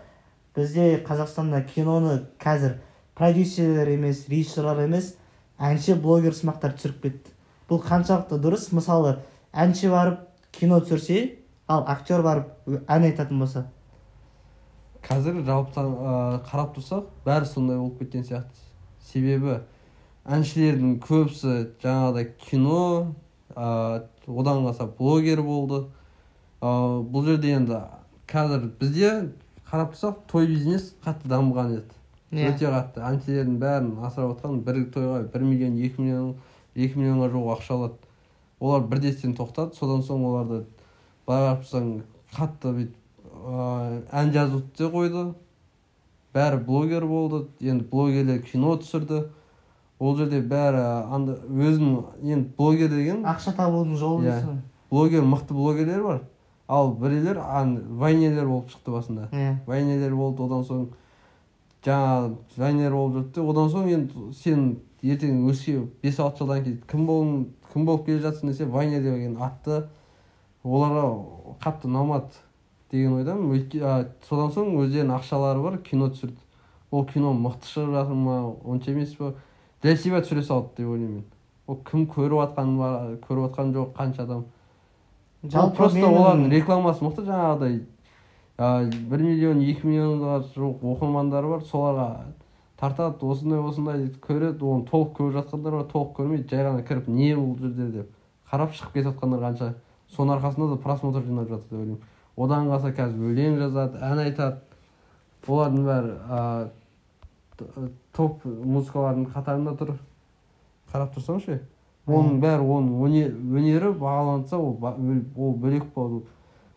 бізде 0.56 1.02
қазақстанда 1.08 1.64
киноны 1.66 2.22
қазір 2.40 2.78
продюсерлер 3.18 3.90
емес 3.96 4.28
режиссерлар 4.30 4.84
емес 4.86 5.16
әнші 5.60 5.98
блогер 6.02 6.36
сымақтар 6.36 6.76
түсіріп 6.78 7.02
кетті. 7.04 7.34
Бұл 7.70 7.82
қаншалықты 7.86 8.40
дұрыс? 8.42 8.70
Мысалы 8.76 9.18
әнші 9.54 9.92
барып 9.92 10.26
кино 10.52 10.82
түсірсе 10.84 11.38
ал 11.68 11.86
актер 11.88 12.22
барып 12.26 12.52
ән 12.88 13.08
айтатын 13.10 13.40
болса? 13.40 13.66
Қазір 15.06 15.42
жалпы 15.46 15.82
ә, 15.82 16.42
қарап 16.46 16.76
тұрсақ 16.76 17.08
бәрі 17.26 17.48
сондай 17.50 17.78
болып 17.78 18.02
кеткен 18.02 18.26
сияқты. 18.28 18.68
Себебі 19.12 19.62
әншілердің 20.26 21.00
көбісі 21.02 21.56
жаңағыдай 21.82 22.30
кино 22.44 23.16
ә, 23.56 24.04
одан 24.28 24.66
қалса 24.68 24.86
блогер 24.98 25.42
болды. 25.42 25.88
Ә, 26.62 26.70
бұл 27.02 27.26
жерде 27.26 27.56
енді 27.56 27.80
қазір 28.32 28.70
бізде 28.80 29.10
қарап 29.72 29.94
тұрсақ 29.96 30.22
той 30.32 30.48
бизнес 30.48 30.94
қатты 31.04 31.28
дамыған 31.32 31.74
еді. 31.78 31.98
Иә. 32.32 32.54
өте 32.54 32.70
қатты. 32.72 33.02
Әншілердің 33.04 33.58
бәрін 33.60 33.92
асырап 34.08 34.38
отқан 34.38 34.62
бір 34.64 34.86
тойға 34.94 35.20
бір 35.34 35.44
миллион 35.44 35.78
екі 35.84 36.02
миллион 36.02 36.34
екі 36.76 37.00
миллионға 37.00 37.30
жуық 37.34 37.52
ақша 37.58 37.76
алады. 37.76 38.00
Олар 38.60 38.82
бірдестен 38.88 39.36
тоқтады. 39.36 39.76
Содан 39.76 40.04
соң 40.08 40.24
оларды 40.30 40.64
былай 41.28 41.44
қарап 41.50 41.66
тұрсаң 41.66 41.92
қатты 42.36 42.74
бүйтіп 42.78 42.98
ән 44.14 44.32
жазуды 44.32 44.72
да 44.78 44.90
қойды. 44.96 45.26
Бәрі 46.34 46.64
блогер 46.66 47.06
болды. 47.06 47.46
Енді 47.60 47.84
блогерлер 47.92 48.42
кино 48.48 48.78
түсірді. 48.80 49.26
Ол 50.00 50.16
жерде 50.18 50.40
бәрі 50.42 50.80
анда 51.12 51.36
өзінің 51.52 52.24
енді 52.24 52.54
блогер 52.58 52.90
деген 52.90 53.26
ақша 53.28 53.52
табудың 53.58 53.98
жолы 54.00 54.26
Иә. 54.26 54.58
блогер 54.90 55.22
мықты 55.22 55.54
блогерлер 55.54 56.04
бар. 56.04 56.22
Ал 56.72 56.94
біреулер 56.96 57.38
вайнерлер 58.00 58.48
болып 58.48 58.70
шықты 58.72 58.94
басында. 58.94 59.28
Иә. 59.32 59.58
Вайнерлер 59.68 60.16
болды 60.16 60.46
одан 60.46 60.64
соң 60.64 60.86
жаңағы 61.84 62.36
вайнер 62.58 62.96
болып 62.96 63.18
жүрді. 63.18 63.44
Одан 63.52 63.72
соң 63.74 63.90
енді 63.92 64.28
сен 64.40 64.62
ертең 65.04 65.50
өске 65.52 65.82
бес 66.04 66.20
алты 66.24 66.46
жылдан 66.46 66.64
кейін 66.64 66.80
кім 66.88 67.10
кім 67.74 67.90
болып 67.90 68.06
келе 68.06 68.22
жатсың 68.24 68.54
десе 68.54 68.66
вайнер 68.66 69.04
деген 69.04 69.36
атты 69.42 69.84
оларға 70.64 71.04
қатты 71.64 71.90
ұнамады 71.90 72.40
деген 72.92 73.18
ойдамын. 73.20 73.66
Содан 74.30 74.56
соң 74.56 74.78
өздерінің 74.80 75.18
ақшалары 75.18 75.64
бар 75.64 75.78
кино 75.84 76.08
түсірді. 76.14 76.40
Ол 76.92 77.06
кино 77.08 77.34
мықты 77.34 77.68
шығып 77.68 77.94
жатыр 77.98 78.16
ма 78.16 78.40
онша 78.64 78.92
емес 78.92 79.16
па? 79.16 79.34
Для 79.82 79.98
себя 79.98 80.22
түсіре 80.22 80.44
салды 80.44 80.78
деп 80.78 80.88
ойлаймын 80.88 81.22
мен. 81.22 81.30
Ол 81.68 81.80
кім 81.88 82.08
көріп 82.08 82.40
жатқан 82.46 82.76
ба 82.78 82.90
көріп 83.28 83.48
жатқан 83.50 83.72
жоқ 83.76 83.94
қанша 83.98 84.24
адам. 84.28 84.46
Жалпы 85.44 85.76
просто 85.78 86.06
олардың 86.06 86.50
рекламасы 86.54 87.04
мықты 87.06 87.24
жаңағыдай 87.26 87.80
бір 89.10 89.24
миллион 89.26 89.62
екі 89.66 89.88
миллионға 89.88 90.36
жуық 90.56 90.84
оқырмандары 90.94 91.50
бар 91.50 91.64
соларға 91.66 92.08
тартады 92.78 93.26
осындай 93.26 93.60
осындай 93.62 94.08
көреді 94.22 94.62
оны 94.66 94.86
толық 94.90 95.16
көріп 95.18 95.34
жатқандар 95.40 95.78
бар 95.80 95.88
толық 95.92 96.12
көрмейді 96.20 96.50
жай 96.52 96.66
ғана 96.68 96.84
кіріп 96.86 97.08
не 97.10 97.32
бұл 97.36 97.56
жерде 97.62 97.88
деп 97.96 98.12
қарап 98.52 98.76
шығып 98.78 98.94
кетіп 98.94 99.10
жатқандар 99.12 99.44
қанша 99.48 99.72
соның 100.14 100.36
арқасында 100.38 100.70
да 100.76 100.78
просмотр 100.84 101.26
жинап 101.26 101.50
жатыр 101.50 101.68
деп 101.70 101.80
ойлаймын 101.80 102.00
одан 102.38 102.70
қалса 102.70 102.94
қазір 102.98 103.32
өлең 103.32 103.58
жазады 103.62 104.02
ән 104.06 104.22
айтады 104.28 104.58
олардың 105.48 105.86
бәрі 105.90 106.70
т- 107.58 107.90
топ 108.18 108.46
музыкалардың 108.46 109.26
қатарында 109.34 109.74
тұр 109.80 109.94
қарап 110.94 111.14
тұрсаңшы 111.16 111.60
оның 112.08 112.40
бәрі 112.42 112.66
оның 112.66 113.02
өне- 113.06 113.32
өнері 113.32 113.92
бағаланса 114.00 114.58
ол 114.58 114.78
ол 115.38 115.54
бөлек 115.54 115.86
болады. 115.96 116.22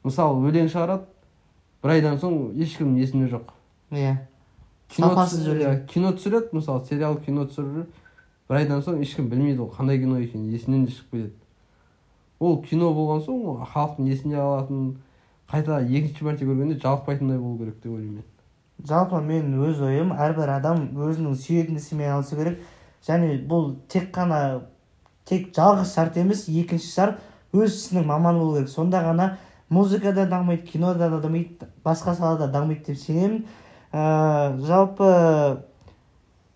Мысалы 0.04 0.48
өлең 0.50 0.68
шығарады 0.68 1.04
бір 1.82 1.90
айдан 1.96 2.18
соң 2.18 2.52
ешкімнің 2.60 2.98
есінде 3.00 3.28
жоқ. 3.32 3.52
Иә. 3.92 4.16
Кино 4.88 5.08
Сапасыз 5.08 5.46
өлең. 5.48 5.62
иә, 5.64 5.86
кино 5.86 6.12
түсіреді 6.12 6.52
мысалы 6.52 6.84
сериал 6.84 7.16
кино 7.16 7.46
түсіріп 7.46 7.86
бір 8.50 8.56
айдан 8.58 8.82
соң 8.82 9.00
ешкім 9.00 9.28
білмейді 9.30 9.60
ол 9.64 9.70
қандай 9.72 9.98
кино 9.98 10.18
екенін 10.20 10.52
есінен 10.52 10.84
де 10.84 10.92
шығып 10.92 11.10
кетеді 11.10 11.32
ол 12.40 12.62
кино 12.62 12.92
болған 12.92 13.24
соң 13.24 13.44
ол 13.48 13.58
халықтың 13.64 14.06
есіне 14.12 14.36
алатын 14.36 14.96
қайта 15.50 15.80
екінші 15.88 16.24
мәрте 16.24 16.44
көргенде 16.44 16.76
жалықпайтындай 16.82 17.38
болу 17.38 17.58
керек 17.58 17.80
деп 17.82 17.92
ойлаймын 17.92 18.14
мен. 18.20 18.24
Жалпы 18.84 19.20
мен 19.22 19.54
өз 19.62 19.80
ойым 19.80 20.12
әрбір 20.12 20.50
адам 20.58 20.88
өзінің 20.96 21.34
сүйетін 21.38 21.76
ісімен 21.80 22.08
айналысу 22.10 22.36
керек. 22.36 22.58
Және 23.06 23.46
бұл 23.48 23.76
тек 23.88 24.10
қана 24.14 24.60
тек 25.24 25.50
жалғыз 25.56 25.94
шарт 25.94 26.16
емес 26.20 26.46
екінші 26.48 26.90
шарт 26.90 27.20
өз 27.52 27.74
ісінің 27.78 28.06
маманы 28.06 28.38
болу 28.38 28.56
керек. 28.58 28.68
Сонда 28.68 29.02
ғана 29.04 29.36
музыка 29.68 30.12
да 30.12 30.26
дамиды 30.26 30.66
кино 30.66 30.94
да 30.94 31.08
дамиды 31.20 31.68
басқа 31.84 32.14
салада 32.14 32.48
дамиды 32.48 32.92
деп 32.92 32.98
сенемін. 32.98 33.44
Ә, 33.92 34.58
жалпы 34.66 35.64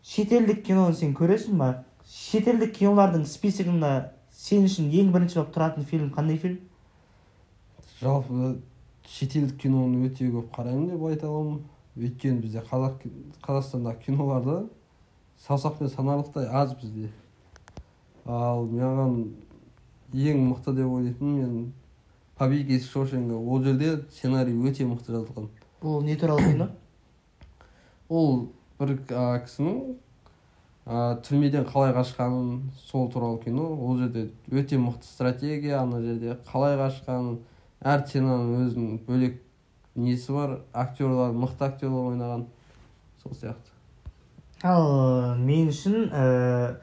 шетелдік 0.03 0.65
киноны 0.67 0.95
сен 0.95 1.15
көресің 1.15 1.59
ба? 1.59 1.85
Шетелдік 2.09 2.75
кинолардың 2.77 3.27
списогында 3.29 4.13
сен 4.33 4.65
үшін 4.67 4.91
ең 4.91 5.13
бірінші 5.15 5.41
болып 5.41 5.55
тұратын 5.55 5.85
фильм 5.87 6.11
қандай 6.15 6.39
фильм? 6.39 6.59
Жалпы 8.01 8.59
шетелдік 9.07 9.61
киноны 9.63 10.09
өте 10.09 10.29
көп 10.33 10.51
қараймын 10.57 10.91
деп 10.93 11.07
айта 11.09 11.29
аламын. 11.29 11.63
Өйткені 11.99 12.43
бізде 12.43 12.63
қазақ 12.63 13.07
қазақстандағы 13.43 14.05
киноларды 14.05 14.59
саусақпен 15.47 15.91
санарлықтай 15.95 16.47
аз 16.47 16.75
бізде. 16.79 17.11
Ал 18.29 18.67
маған 18.69 19.15
ең 20.13 20.43
мықты 20.51 20.75
деп 20.77 20.87
ойлайтыным 20.87 21.37
мен 21.39 21.73
побег 22.37 22.69
из 22.69 22.89
шоушенга 22.89 23.35
ол 23.35 23.63
жерде 23.63 24.03
сценарий 24.11 24.53
өте 24.53 24.85
мықты 24.85 25.15
жазылған. 25.17 25.49
Бұл 25.81 26.05
не 26.05 26.17
туралы 26.17 26.45
кино 26.53 26.69
ол 28.09 28.51
бір 28.79 28.99
кісінің 29.09 29.97
а, 30.85 31.17
түрмеден 31.25 31.65
қалай 31.69 31.95
қашқанын 31.97 32.69
сол 32.91 33.11
туралы 33.11 33.41
кино. 33.43 33.65
ол 33.75 33.97
жерде 33.99 34.31
өте 34.51 34.77
мықты 34.77 35.05
стратегия 35.05 35.81
ана 35.81 36.03
жерде 36.03 36.37
қалай 36.53 36.77
қашқанын 36.77 37.39
әр 37.81 38.05
сценаның 38.07 38.67
өзінің 38.67 39.01
бөлек 39.07 39.41
несі 39.97 40.33
бар 40.33 40.61
актерлар 40.73 41.33
мықты 41.33 41.65
актерлар 41.65 42.13
ойнаған. 42.13 42.47
сол 43.23 43.33
сияқты. 43.33 43.73
Ал 44.63 45.37
мен 45.37 45.69
үшін 45.69 46.11
ә, 46.13 46.79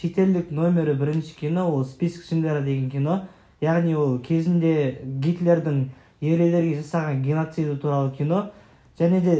шетелдік 0.00 0.50
номері 0.50 0.94
бірінші 0.94 1.34
кино 1.40 1.74
ол 1.74 1.84
список 1.84 2.24
шиндлера 2.24 2.60
деген 2.60 2.90
кино. 2.90 3.26
Яғни 3.60 3.94
ол 3.94 4.18
кезінде 4.24 5.02
гитлердің 5.04 5.84
еврейлерге 6.22 6.80
жасаған 6.80 7.22
геноциді 7.22 7.76
туралы 7.76 8.10
кино. 8.16 8.50
Және 8.98 9.20
де 9.20 9.36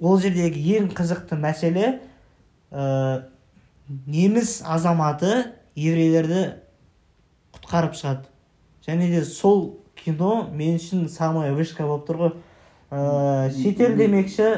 ол 0.00 0.18
жердегі 0.18 0.78
ең 0.78 0.90
қызықты 0.96 1.38
мәселе 1.38 2.00
ә, 2.72 3.28
неміс 4.06 4.62
азаматы 4.66 5.52
еврейлерді 5.76 6.44
құтқарып 7.54 7.94
шығады. 7.94 8.28
Және 8.86 9.10
де 9.12 9.24
сол 9.24 9.84
кино 9.94 10.48
мен 10.52 10.80
үшін 10.80 11.08
самая 11.08 11.54
вышка 11.54 11.86
болып 11.86 12.08
тұр 12.08 12.22
ғой. 12.24 12.36
Ә, 12.90 13.50
шетел 13.54 13.96
демекші 13.98 14.50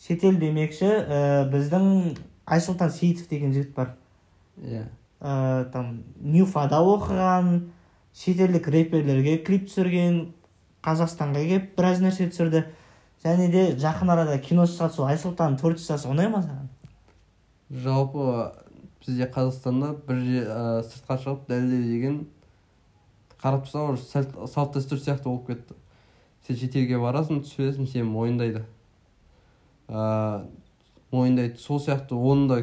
шетел 0.00 0.36
демекші 0.40 0.90
ә, 0.90 1.50
біздің 1.52 2.16
айсұлтан 2.46 2.90
сейітов 2.92 3.28
деген 3.30 3.52
жігіт 3.52 3.74
бар 3.74 3.94
иә 4.62 4.84
ә, 5.20 5.70
там 5.72 6.02
нюфада 6.20 6.82
оқыған 6.84 7.70
шетелдік 8.14 8.68
рэперлерге 8.68 9.38
клип 9.46 9.68
түсірген 9.68 10.20
қазақстанға 10.84 11.46
келіп 11.48 11.72
біраз 11.78 12.02
нәрсе 12.04 12.28
түсірді 12.30 12.66
және 13.24 13.48
де 13.52 13.64
жақын 13.80 14.12
арада 14.12 14.38
кино 14.38 14.68
шығады 14.68 14.98
сол 14.98 15.08
айсұлтанның 15.08 15.58
творчествосы 15.62 16.10
ұнай 16.12 16.28
ма 16.32 16.44
саған 16.44 16.68
жалпы 17.84 18.28
бізде 19.04 19.28
қазақстанда 19.32 19.94
бір 20.06 20.22
же 20.24 20.44
ә, 20.44 20.82
сыртқа 20.84 21.18
шығып 21.24 21.48
дәлелдеу 21.48 21.88
деген 21.88 22.24
қарап 23.44 23.66
тұрсақ 23.66 23.92
уже 23.92 24.48
салт 24.48 24.76
дәстүр 24.76 25.00
сияқты 25.00 25.28
болып 25.28 25.50
кетті. 25.50 25.74
Сен 26.46 26.56
шетелге 26.56 26.96
барасың 27.00 27.42
түсіресің 27.44 27.88
сені 27.90 28.06
мойындайды. 28.08 28.62
Ә, 29.88 30.46
мойындайды. 31.14 31.58
Сол 31.58 31.80
сияқты 31.80 32.14
оны 32.18 32.48
да 32.48 32.58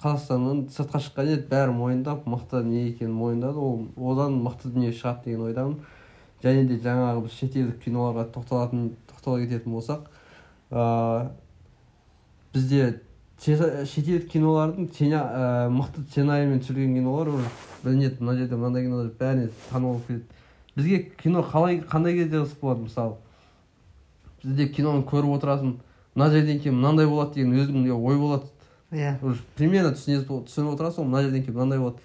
қазақстаннан 0.00 0.68
сыртқа 0.72 1.00
шыққан 1.02 1.32
еді. 1.34 1.46
Бәрі 1.50 1.74
мойындап 1.76 2.26
мықты 2.28 2.62
не 2.64 2.88
екенін 2.90 3.16
мойындады. 3.16 3.58
Ол 3.58 4.12
одан 4.12 4.40
мықты 4.44 4.70
дүние 4.70 4.92
шығады 4.92 5.24
деген 5.30 5.46
ойдамын. 5.48 5.76
Және 6.42 6.64
де 6.68 6.78
жаңағы 6.80 7.26
біз 7.26 7.36
шетелдік 7.36 7.82
киноларға 7.84 8.26
тоқталатын 8.32 8.90
тоқтала 9.10 9.42
кететін 9.42 9.74
болсақ 9.74 10.06
ә, 10.70 11.28
бізде 12.54 13.02
шетелдік 13.40 14.30
кинолардың 14.32 14.88
ә, 14.88 15.68
мықты 15.68 16.06
сценариймен 16.08 16.62
түсірген 16.64 16.94
кинолар 16.96 17.28
уже 17.28 17.48
білінеді. 17.84 18.22
Мына 18.24 18.38
жерде 18.38 18.56
мынандай 18.56 18.86
кино 18.86 19.04
деп 19.04 19.20
бәріне 19.20 19.50
танымал 19.68 19.98
болып 19.98 20.06
кетеді 20.06 20.40
бізге 20.76 21.10
кино 21.22 21.42
қалай 21.42 21.80
қандай 21.82 22.14
кезде 22.16 22.40
қызық 22.40 22.60
болады? 22.60 22.82
Мысалы 22.86 23.16
бізде 24.42 24.68
киноны 24.68 25.04
көріп 25.04 25.36
отырасың 25.36 25.76
мына 26.14 26.30
жерден 26.30 26.60
кейін 26.60 26.76
мынандай 26.78 27.06
болады 27.06 27.34
деген 27.34 27.54
өзіңде 27.54 27.92
ой 27.92 28.18
болады. 28.18 28.50
Иә. 28.90 29.16
Уже 29.22 29.40
примерно 29.56 29.94
түсініп 29.94 30.30
отырасың 30.74 31.04
ғой 31.04 31.08
мына 31.08 31.22
жерден 31.22 31.44
кейін 31.44 31.58
мынандай 31.58 31.78
болады. 31.78 31.96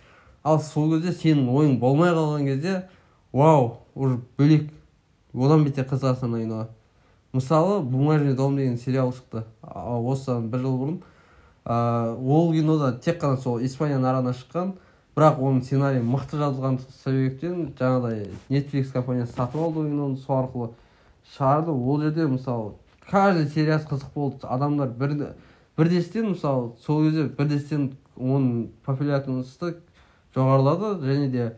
Ал 0.44 0.60
сол 0.60 0.92
кезде 0.94 1.12
сенің 1.12 1.50
ойың 1.50 1.80
болмай 1.80 2.12
қалған 2.14 2.46
кезде 2.46 2.88
вау 3.34 3.80
уже 3.96 4.20
бөлек. 4.38 4.72
Одан 5.34 5.66
бетер 5.66 5.88
қызығасың 5.90 6.30
ана 6.30 6.44
киноға 6.44 6.68
мысалы 7.36 7.82
бумажный 7.82 8.34
дом 8.34 8.56
деген 8.56 8.78
сериал 8.78 9.12
шықты. 9.12 9.44
Осыдан 9.62 10.50
бір 10.50 10.60
жыл 10.64 10.78
бұрын. 10.80 11.02
Ол 11.66 12.54
кинода 12.54 12.94
тек 13.00 13.22
қана 13.22 13.38
сол 13.38 13.60
испания 13.60 14.00
нарығына 14.00 14.36
шыққан. 14.38 14.74
Бірақ 15.16 15.40
оның 15.40 15.62
сценарийі 15.64 16.04
мықты 16.04 16.40
жазылған 16.40 16.80
себептен 17.04 17.74
жаңағыдай 17.80 18.30
netflix 18.50 18.92
компаниясы 18.92 19.32
сатып 19.34 19.62
алды 19.62 19.80
ол 19.80 19.86
киноны 19.86 20.18
сол 20.18 20.42
арқылы. 20.42 20.70
Шығарды. 21.36 21.72
Ол 21.72 22.02
жерде 22.02 22.28
мысалы 22.28 22.74
каждый 23.10 23.48
сериясы 23.48 23.88
қызық 23.88 24.14
болды. 24.14 24.48
Адамдар 24.48 24.90
бір 24.90 25.36
бірдестен 25.78 26.32
мысалы 26.32 26.74
сол 26.86 27.04
кезде 27.04 27.28
бірдестен 27.28 27.92
оның 28.16 28.70
популярності 28.86 29.76
жоғарылады 30.36 31.00
және 31.04 31.30
де 31.32 31.50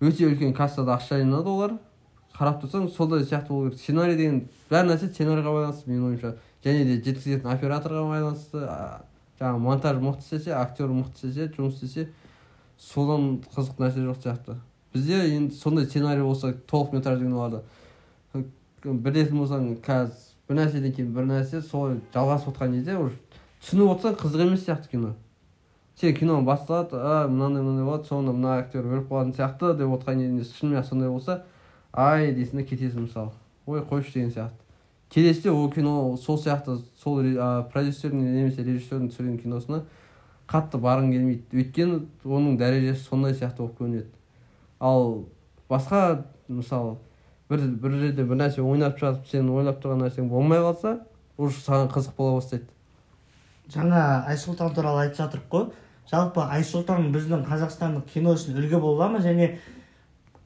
өте 0.00 0.28
үлкен 0.28 0.54
кассада 0.54 0.96
ақша 0.96 1.20
жинады 1.22 1.48
олар. 1.48 1.76
Қарап 2.36 2.62
тұрсаң 2.62 2.88
сондай 2.88 3.24
сияқты 3.24 3.48
болу 3.48 3.70
керек. 3.70 3.80
Сценарий 3.80 4.16
деген 4.16 4.48
бәр 4.70 4.86
нәрсе 4.88 5.10
сценарийға 5.10 5.52
байланысты 5.52 5.90
менің 5.90 6.06
ойымша. 6.08 6.34
Және 6.64 6.84
де 6.84 6.96
жеткізетін 7.04 7.50
операторға 7.52 8.06
байланысты 8.08 8.64
жаңағы 9.40 9.60
монтаж 9.66 10.00
мықты 10.00 10.24
істесе 10.24 10.54
актер 10.56 10.88
мықты 10.88 11.28
істесе 11.28 11.50
жұмыс 11.56 11.82
істесе 11.82 12.08
содан 12.78 13.42
қызық 13.54 13.82
нәрсе 13.82 14.06
жоқ 14.06 14.22
сияқты. 14.24 14.56
Бізде 14.94 15.20
енді 15.36 15.54
сондай 15.54 15.86
сценарий 15.86 16.22
болса 16.22 16.54
толық 16.70 16.96
метражды 16.96 17.26
киноларды 17.26 17.62
білетін 18.84 19.36
болсаң 19.42 19.74
қазір 19.84 20.29
бір 20.50 20.58
нәрседен 20.58 20.92
кейін 20.96 21.10
бір 21.14 21.28
нәрсе 21.30 21.60
солай 21.62 22.00
жалғасып 22.14 22.50
отқан 22.50 22.72
кезде 22.74 22.96
уже 22.98 23.14
түсініп 23.62 23.92
отырсаң 23.92 24.16
қызық 24.18 24.40
емес 24.48 24.64
сияқты 24.66 24.90
кино. 24.90 25.12
Сен 26.00 26.14
кино 26.16 26.40
басталады 26.42 26.98
а 26.98 27.28
мынандай 27.28 27.62
мынандай 27.62 27.84
болады 27.86 28.08
соңында 28.08 28.34
мына 28.34 28.56
актер 28.64 28.82
өліп 28.82 29.06
қалатын 29.12 29.36
сияқты 29.36 29.74
деп 29.78 29.94
отқан 29.94 30.18
кезде 30.24 30.56
шынымен 30.58 30.84
сондай 30.88 31.10
болса 31.12 31.44
ай 31.92 32.32
дейсің 32.34 32.62
да 32.62 32.64
кетесің 32.66 33.06
мысалы. 33.06 33.30
Ой 33.66 33.80
қойшы 33.80 34.14
деген 34.14 34.32
сияқты. 34.34 34.58
Келесіде 35.10 35.50
ол 35.50 35.70
кино 35.70 36.16
сол 36.16 36.38
сияқты 36.38 36.80
сол 36.98 37.20
а, 37.38 37.68
продюсердің 37.72 38.24
немесе 38.34 38.64
режиссердің 38.64 39.10
түсірген 39.12 39.38
киносына 39.42 39.84
қатты 40.48 40.80
барғың 40.82 41.12
келмейді. 41.12 41.44
Өйткені 41.52 42.00
оның 42.24 42.58
дәрежесі 42.58 43.04
сондай 43.04 43.34
сияқты 43.34 43.62
болып 43.62 43.78
көрінеді. 43.78 44.08
Ал 44.80 45.26
басқа 45.68 46.24
мысалы 46.48 46.96
бір 47.50 47.66
бір 47.82 47.96
жерде 47.98 48.24
бір 48.24 48.38
нәрсе 48.44 48.62
ойнап 48.62 48.98
жатып 49.00 49.26
сен 49.26 49.50
ойлап 49.50 49.80
тұрған 49.82 50.04
нәрсең 50.04 50.28
болмай 50.30 50.62
қалса 50.62 51.00
уже 51.38 51.58
саған 51.64 51.90
қызық 51.90 52.16
бола 52.16 52.36
бастайды. 52.38 52.68
Жаңа 53.70 54.24
айсұлтан 54.30 54.74
туралы 54.74 55.06
айтып 55.06 55.24
жатырмық 55.24 55.50
қой. 55.50 55.66
Жалпы 56.10 56.42
айсұлтан 56.42 57.10
біздің 57.14 57.44
қазақстандық 57.46 58.06
кино 58.12 58.34
үшін 58.34 58.58
үлгі 58.58 58.80
бола 58.82 59.08
ма? 59.10 59.20
Және 59.22 59.58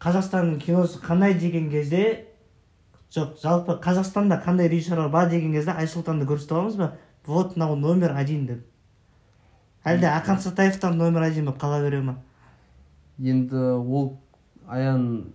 қазақстанның 0.00 0.58
киносы 0.64 1.00
қандай 1.04 1.34
деген 1.40 1.70
кезде 1.70 2.26
жоқ 3.14 3.38
жалпы 3.42 3.78
қазақстанда 3.84 4.40
қандай 4.44 4.68
режиссерлар 4.68 5.08
бар 5.08 5.30
деген 5.30 5.52
кезде 5.52 5.72
айсұлтанды 5.72 6.26
көрсетіп 6.28 6.56
аламыз 6.56 6.76
ба? 6.76 6.92
Вот 7.26 7.56
мынау 7.56 7.76
номер 7.76 8.16
один 8.16 8.46
деп. 8.46 8.66
Әлде 9.84 10.08
ақан 10.08 10.40
сатаевтан 10.40 10.98
номер 10.98 11.22
один 11.22 11.46
болып 11.46 11.60
қала 11.62 11.80
бере 11.82 12.00
ма? 12.02 12.16
Енді 13.18 13.56
ол 13.56 14.18
аян 14.68 15.32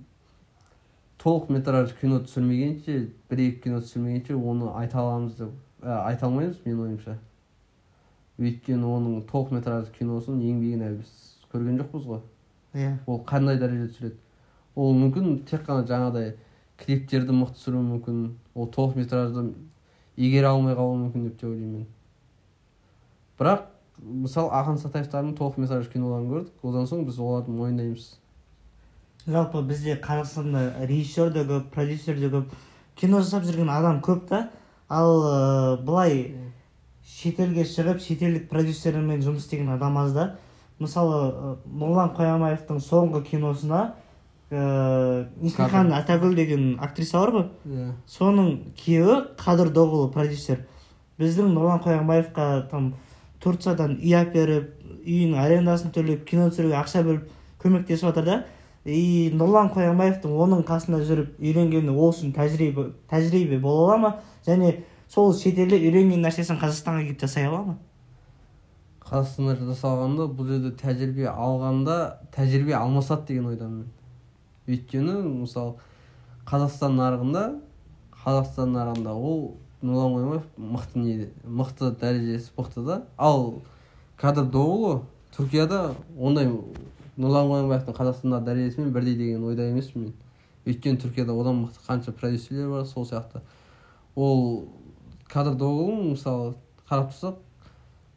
толық 1.19 1.49
метраж 1.51 1.93
кино 1.99 2.21
түсірмегенше 2.23 2.99
бір 3.29 3.41
екі 3.45 3.63
кино 3.65 3.81
түсірмегенше 3.83 4.37
оны 4.37 4.71
айта 4.79 5.01
аламыз 5.01 5.35
деп 5.35 5.51
ә, 5.83 6.01
айта 6.05 6.27
алмаймыз 6.27 6.61
менің 6.65 6.83
ойымша. 6.85 7.17
Өйткені 8.39 8.87
оның 8.87 9.23
толық 9.27 9.51
метраж 9.57 9.89
киносын 9.97 10.39
еңбегін 10.39 10.85
әлі 10.87 11.01
біз 11.01 11.15
көрген 11.51 11.79
жоқпыз 11.81 12.05
ғой. 12.07 12.21
Иә. 12.73 12.93
Ол 13.05 13.19
қандай 13.27 13.59
дәрежеде 13.59 13.91
түсіреді? 13.91 14.19
Ол 14.75 14.95
мүмкін 14.95 15.41
тек 15.49 15.65
қана 15.67 15.83
жаңағыдай 15.89 16.35
клиптерді 16.79 17.35
мықты 17.35 17.59
түсіруі 17.59 17.83
мүмкін 17.83 18.21
ол 18.55 18.69
толық 18.71 18.95
метражды 18.99 19.49
игере 20.15 20.47
алмай 20.47 20.77
қалуы 20.77 21.01
мүмкін 21.01 21.27
деп 21.27 21.39
те 21.41 21.47
ойлаймын 21.49 21.81
мен. 21.81 21.87
Бірақ 23.39 23.67
мысалы 23.99 24.53
ақан 24.55 24.79
сатаевтардың 24.79 25.35
толық 25.35 25.59
метраж 25.59 25.89
киноларын 25.91 26.29
көрдік. 26.31 26.63
Одан 26.63 26.87
соң 26.87 27.05
біз 27.07 27.19
оларды 27.19 27.51
мойындаймыз. 27.51 28.07
Жалпы 29.31 29.61
бізде 29.61 29.95
қазақстанда 30.01 30.85
режиссер 30.87 31.31
де 31.33 31.45
көп 31.47 31.69
продюсер 31.73 32.19
де 32.19 32.29
көп. 32.29 32.51
Кино 32.95 33.21
жасап 33.21 33.45
жүрген 33.47 33.69
адам 33.71 34.01
көп 34.01 34.27
та. 34.27 34.49
Ал 34.89 35.23
ә, 35.23 35.77
былай 35.85 36.35
шетелге 37.05 37.65
шығып 37.65 38.01
шетелдік 38.03 38.49
продюсермен 38.49 39.21
жұмыс 39.21 39.45
істеген 39.45 39.69
адам 39.75 39.97
аз 39.97 40.13
да. 40.13 40.27
Мысалы 40.79 41.57
нұрлан 41.67 42.13
қоямаевтың 42.15 42.79
соңғы 42.83 43.23
киносына 43.27 43.93
ә, 44.51 45.27
несмехан 45.41 45.93
атагүл 45.93 46.35
деген 46.35 46.77
актриса 46.81 47.19
бар 47.19 47.33
ғой. 47.35 47.47
Иә. 47.65 47.91
Соның 48.07 48.73
күйеуі 48.79 49.21
қадыр 49.39 49.73
доғұлы 49.75 50.11
продюсер. 50.13 50.65
Біздің 51.19 51.51
нұрлан 51.53 51.83
қоянбаевқа 51.83 52.69
там 52.71 52.93
турциядан 53.43 53.97
үй 53.99 54.15
әперіп 54.19 54.79
үйінің 55.03 55.39
арендасын 55.39 55.91
төлеп 55.95 56.25
кино 56.27 56.49
түсіруге 56.51 56.79
ақша 56.79 57.03
бөліп 57.05 57.29
көмектесіп 57.61 58.09
жатыр 58.09 58.25
да. 58.25 58.37
И 58.93 59.29
нұрлан 59.35 59.69
қоянбаевтың 59.73 60.33
оның 60.43 60.63
қасында 60.67 61.01
жүріп 61.07 61.37
үйренгені 61.41 61.93
ол 61.93 62.11
үшін 62.13 62.33
тәжірибе 62.35 62.89
тәжірибе 63.11 63.59
бола 63.61 63.93
ала 63.93 63.97
ма 63.97 64.11
және 64.47 64.73
сол 65.09 65.33
шетелде 65.33 65.79
үйренген 65.79 66.23
нәрсесін 66.25 66.59
қазақстанға 66.61 67.05
келіп 67.05 67.23
жасай 67.25 67.47
ала 67.49 67.61
ма 67.67 67.77
қазақстанда 69.09 69.55
жасалғанда 69.71 70.27
бұл 70.37 70.51
жерде 70.51 70.73
тәжірибе 70.81 71.29
алғанда 71.31 71.95
тәжірибе 72.35 72.75
алмасады 72.77 73.31
деген 73.31 73.47
ойдамын 73.53 73.79
мен 73.79 74.75
өйткені 74.75 75.15
мысалы 75.39 75.77
қазақстан 76.49 76.97
нарығында 76.99 77.45
қазақстан 78.23 78.75
нарығында 78.75 79.15
ол 79.15 79.41
нұрлан 79.81 80.13
қоянбаев 80.13 80.47
мықты 80.57 80.99
не 80.99 81.29
мықты 81.45 81.93
дәрежесі 82.01 82.51
мықты 82.57 82.85
да 82.85 83.01
ал 83.17 83.61
кадр 84.19 84.45
доғұлы 84.51 84.99
түркияда 85.35 85.95
ондай 86.17 86.49
нұрлан 87.19 87.49
қоянбаевтың 87.51 87.95
қазақстандағы 87.97 88.45
дәрежесімен 88.47 88.93
бірдей 88.95 89.17
деген 89.19 89.43
ойда 89.43 89.67
емеспін 89.69 90.07
мен. 90.07 90.13
Өйткені 90.65 91.01
түркияда 91.03 91.35
одан 91.35 91.65
мықты 91.65 91.83
қанша 91.87 92.11
продюсерлер 92.15 92.69
бар 92.69 92.85
сол 92.85 93.05
сияқты. 93.05 93.41
Ол 94.15 94.69
кадр 95.27 95.57
доғұлын 95.59 96.13
мысалы 96.13 96.53
қарап 96.89 97.11
тұрсақ 97.11 97.35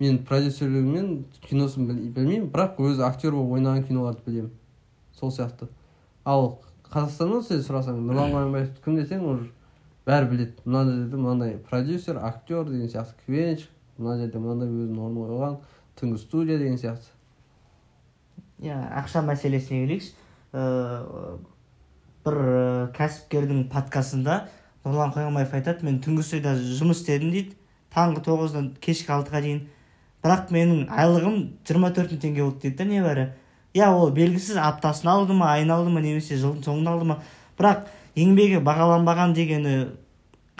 мен 0.01 0.19
продюсерлігі 0.27 0.87
мен 0.87 1.25
киносын 1.49 1.87
біл- 1.89 2.13
білмеймін 2.15 2.51
бірақ 2.51 2.79
өзі 2.79 3.03
актер 3.07 3.33
болып 3.33 3.59
ойнаған 3.59 3.87
киноларды 3.89 4.23
білемін. 4.27 4.51
Сол 5.19 5.31
сияқты. 5.31 5.69
Ал 6.25 6.61
қазақстаннан 6.93 7.43
сен 7.43 7.63
сұрасаң 7.63 7.99
нұрлан 8.07 8.33
қоянбаевты 8.35 8.85
кім 8.85 8.97
десең 9.01 9.27
уже 9.27 9.49
бәрі 10.07 10.31
біледі. 10.31 10.55
Мына 10.65 10.85
жерде 10.85 11.17
мынандай 11.17 11.57
продюсер 11.59 12.19
актер 12.23 12.65
деген 12.65 12.89
сияқты 12.89 13.15
квенч 13.27 13.69
мына 13.99 14.19
жерде 14.19 14.39
мынандай 14.39 14.69
өзінің 14.69 14.99
орнын 14.99 15.27
қойған 15.31 15.57
түнгі 16.01 16.19
студия 16.19 16.59
деген 16.59 16.79
сияқты. 16.79 17.11
Ақша 18.71 19.25
мәселесіне 19.27 19.85
келейікші 19.85 20.13
Ә, 20.53 20.63
бір 22.27 22.35
кәсіпкердің 22.93 23.65
подкастында 23.73 24.43
нұрлан 24.85 25.15
қоянбаев 25.15 25.55
айтады 25.57 25.87
мен 25.87 25.97
түнгі 26.05 26.25
студияда 26.27 26.59
жұмыс 26.61 27.01
істедім 27.01 27.31
дейді. 27.33 27.55
Таңғы 27.93 28.21
тоғыздан 28.27 28.67
кешкі 28.85 29.15
алтыға 29.17 29.41
дейін. 29.45 29.63
Бірақ 30.23 30.53
менің 30.53 30.83
айлығым 30.93 31.39
жиырма 31.65 31.91
төрт 31.97 32.13
мың 32.13 32.21
теңге 32.25 32.45
болды 32.45 32.67
дейді 32.67 32.77
да 32.83 32.87
небәрі 32.91 33.25
иә 33.73 33.89
ол 33.97 34.13
белгісіз 34.13 34.61
аптасына 34.61 35.15
алды 35.17 35.33
ма 35.33 35.55
айына 35.55 35.79
алды 35.79 35.91
ма 35.91 36.05
немесе 36.05 36.37
жылдың 36.37 36.67
соңында 36.69 36.93
алды 36.93 37.09
ма. 37.09 37.19
Бірақ 37.57 37.89
еңбегі 38.15 38.61
бағаланбаған 38.61 39.33
дегені 39.33 39.75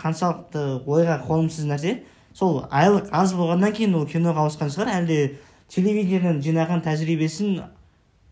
қаншалықты 0.01 0.65
ойға 0.89 1.19
қонымсыз 1.27 1.69
нәрсе 1.69 1.99
сол 2.33 2.63
айлық 2.71 3.13
аз 3.13 3.37
болғаннан 3.37 3.77
кейін 3.77 3.95
ол 4.01 4.09
киноға 4.09 4.47
ауысқан 4.47 4.73
шығар. 4.73 4.91
Әлде 4.97 5.37
телевидениеден 5.69 6.41
жинаған 6.41 6.81
тәжірибесін 6.83 7.61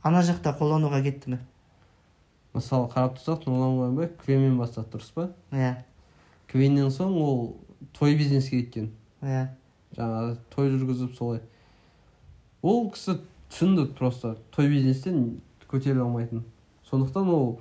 ана 0.03 0.21
жақта 0.25 0.53
қолдануға 0.57 1.01
кетті 1.05 1.35
ме? 1.35 1.39
Мысалы 2.53 2.89
қарап 2.91 3.15
тұрсақ 3.19 3.45
нұрлан 3.47 3.77
қоянбаев 3.77 4.15
квенмен 4.25 4.57
бастады 4.59 4.91
дұрыс 4.95 5.11
па? 5.15 5.29
Иә. 5.55 5.75
Квеннен 6.51 6.91
соң 6.91 7.15
ол 7.21 7.41
той 7.95 8.15
бизнеске 8.19 8.61
кеткен. 8.63 8.89
Иә. 9.21 9.45
Жаңағы 9.95 10.35
той 10.51 10.71
жүргізіп 10.73 11.15
солай. 11.15 11.41
Ол 12.61 12.89
кісі 12.91 13.19
түсінді 13.51 13.87
просто 13.95 14.35
той 14.51 14.67
бизнестен 14.71 15.41
көтеріле 15.71 16.03
алмайтынын. 16.03 16.43
Сондықтан 16.89 17.29
ол 17.29 17.59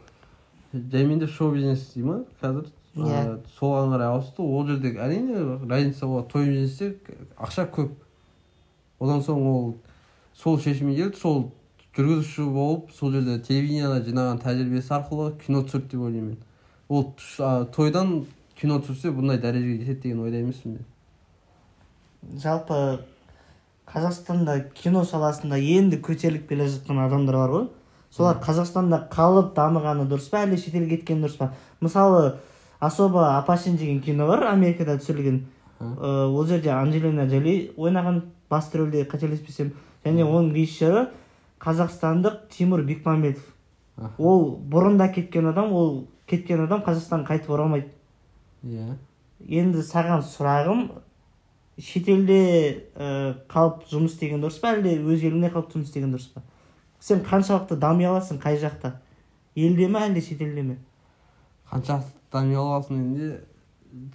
жаймен 0.72 1.18
де 1.18 1.26
шоу 1.26 1.54
бизнес 1.54 1.92
дей 1.94 2.02
ма 2.02 2.24
қазір? 2.42 2.66
Иә. 2.96 3.36
Ы, 3.36 3.38
соған 3.60 3.94
қарай 3.94 4.10
ауысты. 4.10 4.42
Ол 4.42 4.66
жерде 4.66 4.96
әрине 4.98 5.38
разница 5.68 6.06
болады. 6.06 6.28
Той 6.32 6.48
бизнесте 6.48 6.96
ақша 7.38 7.68
көп. 7.70 7.94
Одан 8.98 9.22
соң 9.22 9.46
ол 9.46 9.74
сол 10.34 10.58
шешімге 10.58 10.96
келді 11.04 11.18
сол 11.20 11.50
жүргізуші 11.96 12.46
болып 12.54 12.92
сол 12.94 13.12
жерде 13.12 13.38
телевидениеда 13.42 14.00
жинаған 14.06 14.38
тәжірибесі 14.42 14.94
арқылы 14.94 15.32
кино 15.42 15.64
түсірді 15.66 15.90
деп 15.90 16.04
ойлаймын 16.06 16.28
мен. 16.28 16.38
Ол 16.88 17.14
а, 17.38 17.64
тойдан 17.64 18.26
кино 18.60 18.78
түсірсе 18.80 19.10
бұндай 19.14 19.40
дәрежеге 19.42 19.84
жетеді 19.84 20.02
деген 20.02 20.22
ойда 20.24 20.38
емеспін 20.38 20.78
мен. 20.78 20.86
Жалпы 22.38 23.00
қазақстанда 23.90 24.60
кино 24.74 25.04
саласында 25.04 25.58
енді 25.58 25.98
көтеріліп 25.98 26.46
келе 26.48 26.68
жатқан 26.68 27.00
адамдар 27.06 27.40
бар 27.40 27.54
ғой. 27.56 27.68
Солар 28.10 28.38
қазақстанда 28.42 29.04
қалып 29.10 29.54
дамығаны 29.56 30.06
дұрыс 30.10 30.30
па 30.30 30.44
әлде 30.44 30.60
шетелге 30.62 30.96
кеткені 30.98 31.26
дұрыс 31.26 31.38
па? 31.38 31.52
Мысалы 31.80 32.36
особо 32.80 33.36
опасен 33.38 33.76
деген 33.76 34.00
кино 34.02 34.26
бар 34.26 34.46
америкада 34.52 34.98
түсірілген. 34.98 35.42
Э, 35.80 36.26
ол 36.26 36.46
жерде 36.46 36.70
анджелина 36.70 37.26
джоли 37.26 37.72
ойнаған 37.76 38.22
басты 38.50 38.78
рөлде 38.78 39.04
қателеспесем. 39.08 39.72
Және 40.04 40.24
оның 40.24 40.52
режиссері 40.54 41.08
қазақстандық 41.60 42.48
тимур 42.50 42.82
бекмамбетов. 42.88 43.44
Ол 44.18 44.56
бұрында 44.72 45.10
кеткен 45.12 45.50
адам 45.50 45.72
ол 45.76 46.06
кеткен 46.30 46.64
адам 46.64 46.82
қазақстанға 46.86 47.28
қайтып 47.34 47.52
оралмайды 47.52 47.90
иә. 48.64 48.96
Енді 49.40 49.82
саған 49.84 50.24
сұрағым 50.24 50.86
шетелде 51.80 52.40
ә, 52.94 53.34
қалып 53.48 53.84
жұмыс 53.90 54.16
істеген 54.16 54.40
дұрыс 54.44 54.60
па 54.60 54.74
әлде 54.76 54.96
өз 55.00 55.24
еліңде 55.24 55.52
қалып 55.52 55.72
жұмыс 55.74 55.90
істеген 55.90 56.14
дұрыс 56.14 56.30
па? 56.34 56.42
Сен 57.00 57.22
қаншалықты 57.24 57.76
дами 57.80 58.08
аласың 58.08 58.40
қай 58.40 58.58
жақта? 58.60 58.94
Елде 59.56 59.88
ме 59.88 60.02
әлде 60.04 60.20
шетелде 60.24 60.62
ме? 60.62 60.76
Қаншалықты 61.70 62.32
дами 62.32 62.56
аласың 62.60 63.00
енді 63.00 63.30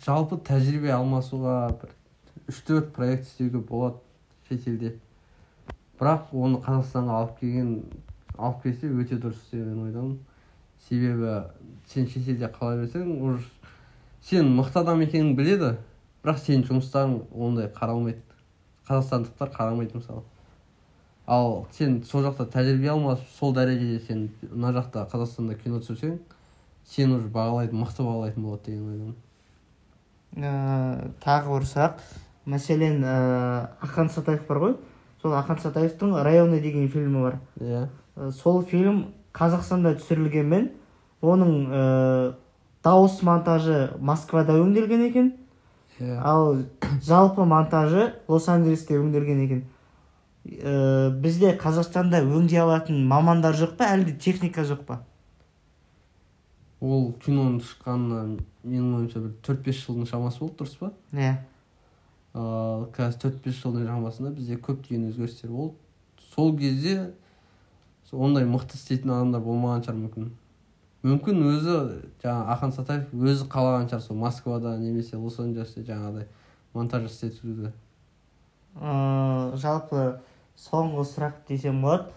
жалпы 0.05 0.37
тәжірибе 0.45 0.93
алмасуға 0.93 1.57
бір 1.81 1.95
үш 2.49 2.61
төрт 2.67 2.93
проект 2.95 3.25
істеуге 3.25 3.59
болады 3.65 3.97
шетелде 4.49 4.95
бірақ 5.99 6.31
оны 6.33 6.61
қазақстанға 6.65 7.19
алып 7.21 7.39
келген 7.39 7.73
алып 8.37 8.63
келсе 8.63 8.91
өте 8.91 9.19
дұрыс 9.21 9.49
деген 9.51 9.83
ойдамын 9.85 10.17
себебі 10.87 11.35
сен 11.87 12.07
шетелде 12.07 12.51
қала 12.59 12.81
берсең 12.83 13.21
уже 13.21 13.43
сен 14.21 14.51
мықты 14.57 14.81
адам 14.81 15.01
екеніңді 15.05 15.37
біледі 15.37 15.71
бірақ 16.25 16.39
сенің 16.41 16.65
жұмыстарың 16.69 17.19
ондай 17.31 17.67
қаралмайды. 17.73 18.21
Қазақстандықтар 18.87 19.51
қарамайды 19.53 19.97
мысалы. 19.97 20.23
Ал 21.27 21.67
сен 21.73 22.03
сол 22.03 22.25
жақта 22.25 22.47
тәжірибе 22.53 22.89
алмасып 22.93 23.29
сол 23.37 23.53
дәрежеде 23.53 23.99
сен 24.05 24.27
мына 24.51 24.73
жақта 24.73 25.07
қазақстанда 25.11 25.57
кино 25.61 25.81
түсірсең 25.81 26.17
сені 26.85 27.19
уже 27.19 27.29
бағалайтын 27.33 27.81
мықты 27.81 28.05
бағалайтын 28.05 28.45
болады 28.45 28.71
деген 28.71 28.89
ойдамын. 28.91 29.15
Ә, 30.35 31.11
тағы 31.23 31.53
бір 31.55 31.69
сұрақ. 31.69 32.03
Мәселен 32.45 33.01
ә, 33.01 33.15
ақан 33.81 34.09
сатаев 34.13 34.45
бар 34.47 34.61
ғой. 34.61 34.75
Сол 35.25 35.33
ақан 35.33 35.57
сатаевтың 35.57 36.11
районы 36.21 36.59
деген 36.61 36.85
фильмі 36.93 37.23
бар. 37.23 37.39
Иә. 37.57 37.87
Ә, 38.15 38.29
сол 38.31 38.61
фильм 38.61 39.07
қазақстанда 39.33 39.95
түсірілгенмен 39.97 40.67
оның 41.25 41.55
ә, 41.73 42.35
дауыс 42.85 43.23
монтажы 43.25 43.95
москвада 43.97 44.53
өңделген 44.61 45.07
екен. 45.07 45.31
Иә. 45.97 46.19
Ал 46.21 46.59
жалпы 47.01 47.41
монтажы 47.41 48.11
лос 48.27 48.49
анджелесте 48.53 48.99
өңделген 48.99 49.41
екен. 49.47 49.65
Ә, 50.45 51.09
бізде 51.09 51.55
қазақстанда 51.57 52.21
өңдей 52.21 52.61
алатын 52.61 53.01
мамандар 53.09 53.57
жоқ 53.57 53.79
па 53.79 53.89
әлде 53.95 54.13
техника 54.13 54.61
жоқ 54.61 54.85
па? 54.85 55.01
Ол 56.85 57.15
киноның 57.25 57.63
шыққанына 57.65 58.37
менің 58.61 58.93
ойымша 58.99 59.25
бір 59.25 59.35
төрт 59.41 59.65
бес 59.65 59.81
жылдың 59.87 60.05
шамасы 60.05 60.43
болды 60.43 60.61
дұрыс 60.61 60.77
па? 60.77 60.93
Иә. 61.17 61.39
Ал 62.35 62.89
қазір 62.95 63.19
төрт 63.21 63.37
бес 63.45 63.61
жылдың 63.61 63.85
шамасында 63.87 64.31
бізде 64.35 64.57
көптеген 64.59 65.07
өзгерістер 65.09 65.51
болды. 65.51 65.75
Сол 66.35 66.57
кезде 66.57 67.13
ондай 68.11 68.45
мықты 68.47 68.75
істейтін 68.75 69.13
адамдар 69.15 69.41
болмаған 69.43 69.85
шығар 69.85 69.97
мүмкін. 70.01 70.27
Мүмкін 71.05 71.41
өзі 71.47 71.77
жаңағы 72.23 72.51
ахан 72.55 72.73
сатаев 72.75 73.13
өзі 73.13 73.47
қалаған 73.51 73.87
шығар 73.89 74.03
сол 74.03 74.19
москвада 74.19 74.75
немесе 74.79 75.17
лос 75.17 75.39
анджелесте 75.39 75.83
жаңағыдай 75.87 76.27
монтаж 76.73 77.07
істетуді. 77.09 77.71
Ыыы 78.75 79.57
жалпы 79.61 80.05
соңғы 80.59 81.07
сұрақ 81.13 81.41
десем 81.47 81.81
болады. 81.85 82.11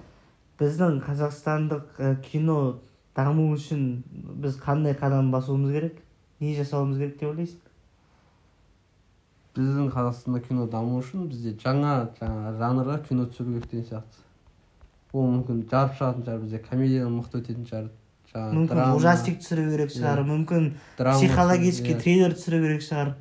Біздің 0.59 1.01
қазақстандық 1.07 1.99
кино 2.27 2.81
даму 3.15 3.53
үшін 3.55 4.03
біз 4.43 4.59
қандай 4.59 4.97
қадам 4.99 5.31
басуымыз 5.31 5.73
керек? 5.73 6.03
Не 6.41 6.57
жасауымыз 6.57 6.99
керек 6.99 7.19
деп 7.21 7.31
ойлайсың 7.31 7.68
біздің 9.59 9.91
қазақстанда 9.93 10.41
кино 10.47 10.67
даму 10.71 11.01
үшін 11.03 11.29
бізде 11.29 11.53
жаңа 11.63 11.93
жаңа 12.21 12.53
жанрға 12.61 12.99
кино 13.09 13.27
түсіру 13.29 13.55
керек 13.59 13.71
деген 13.71 13.87
сияқты. 13.91 14.25
Ол 15.13 15.27
мүмкін 15.35 15.63
жарып 15.71 15.97
шығатын 15.99 16.25
шығар 16.27 16.43
бізде 16.45 16.59
комедиядан 16.69 17.17
мықты 17.19 17.41
өтетін 17.43 17.65
шығар 17.69 17.89
жаңағы 18.33 18.59
мүмкін 18.59 18.75
драма, 18.77 18.97
ужастик 18.99 19.39
түсіру 19.41 19.65
керек 19.73 19.91
шығар 19.95 20.21
Иә. 20.23 20.27
мүмкін 20.29 20.69
драма, 20.99 21.19
психологический 21.19 21.95
иә, 21.95 22.01
триллер 22.03 22.35
түсіру 22.37 22.61
керек 22.65 22.83
шығар. 22.85 23.15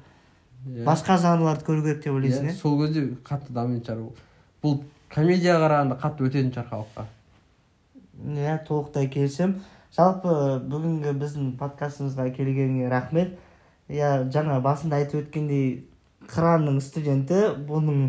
Иә. 0.67 0.83
басқа 0.83 1.17
жанрларды 1.23 1.63
көру 1.65 1.81
керек 1.85 2.03
деп 2.03 2.13
ойлайсың 2.13 2.49
Иә, 2.49 2.51
иә 2.51 2.59
сол 2.59 2.77
кезде 2.81 3.05
қатты 3.23 3.53
дамитын 3.55 3.85
шығар 3.87 4.25
бұл 4.63 4.79
комедияға 5.13 5.63
қарағанда 5.67 5.99
қатты 6.01 6.27
өтетін 6.27 6.51
шығар 6.53 6.67
халыққа. 6.73 7.05
Иә 8.35 8.57
толықтай 8.67 9.07
келісемін. 9.13 9.61
Жалпы 9.95 10.33
бүгінгі 10.67 11.13
біздің 11.21 11.53
подкастымызға 11.57 12.27
келгеніңе 12.35 12.89
рахмет. 12.91 13.37
Иә 13.87 14.27
жаңа 14.33 14.59
басында 14.61 14.97
айтып 14.99 15.21
өткендей 15.23 15.85
қыранның 16.31 16.79
студенті 16.83 17.41
бұның 17.67 18.01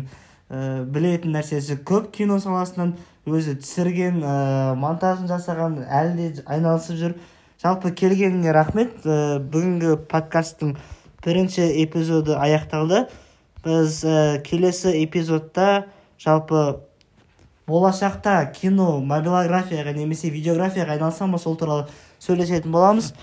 ә, 0.49 0.83
білетін 0.85 1.35
нәрсесі 1.37 1.79
көп 1.87 2.11
кино 2.15 2.39
саласынан 2.43 2.95
өзі 3.29 3.55
түсірген 3.61 4.21
ә, 4.23 4.35
монтажын 4.79 5.29
жасаған 5.29 5.79
әлі 5.85 6.15
де 6.17 6.43
айналысып 6.45 6.99
жүр. 6.99 7.15
Жалпы 7.59 7.91
келгеніңе 7.91 8.53
рахмет. 8.55 8.99
Ә, 9.05 9.39
бүгінгі 9.39 9.97
подкасттың 10.11 10.75
бірінші 11.25 11.65
эпизоды 11.83 12.37
аяқталды. 12.39 13.07
Біз 13.65 14.03
ә, 14.07 14.39
келесі 14.45 14.93
эпизодта 15.03 15.89
жалпы 16.19 16.79
болашақта 17.69 18.39
кино 18.55 18.97
мобилографияға 19.05 19.93
немесе 19.93 20.31
видеографияға 20.33 20.95
айналса 20.97 21.27
ма 21.27 21.37
сол 21.37 21.57
туралы 21.59 21.87
сөйлесетін 22.19 22.71
боламыз. 22.71 23.13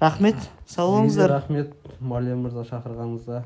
Рахмет. 0.00 0.36
Сау 0.66 0.90
болыңыздар. 0.92 1.30
рахмет 1.30 1.76
марлен 2.00 2.42
мырза 2.42 2.66
шақырғаныңызға. 2.68 3.44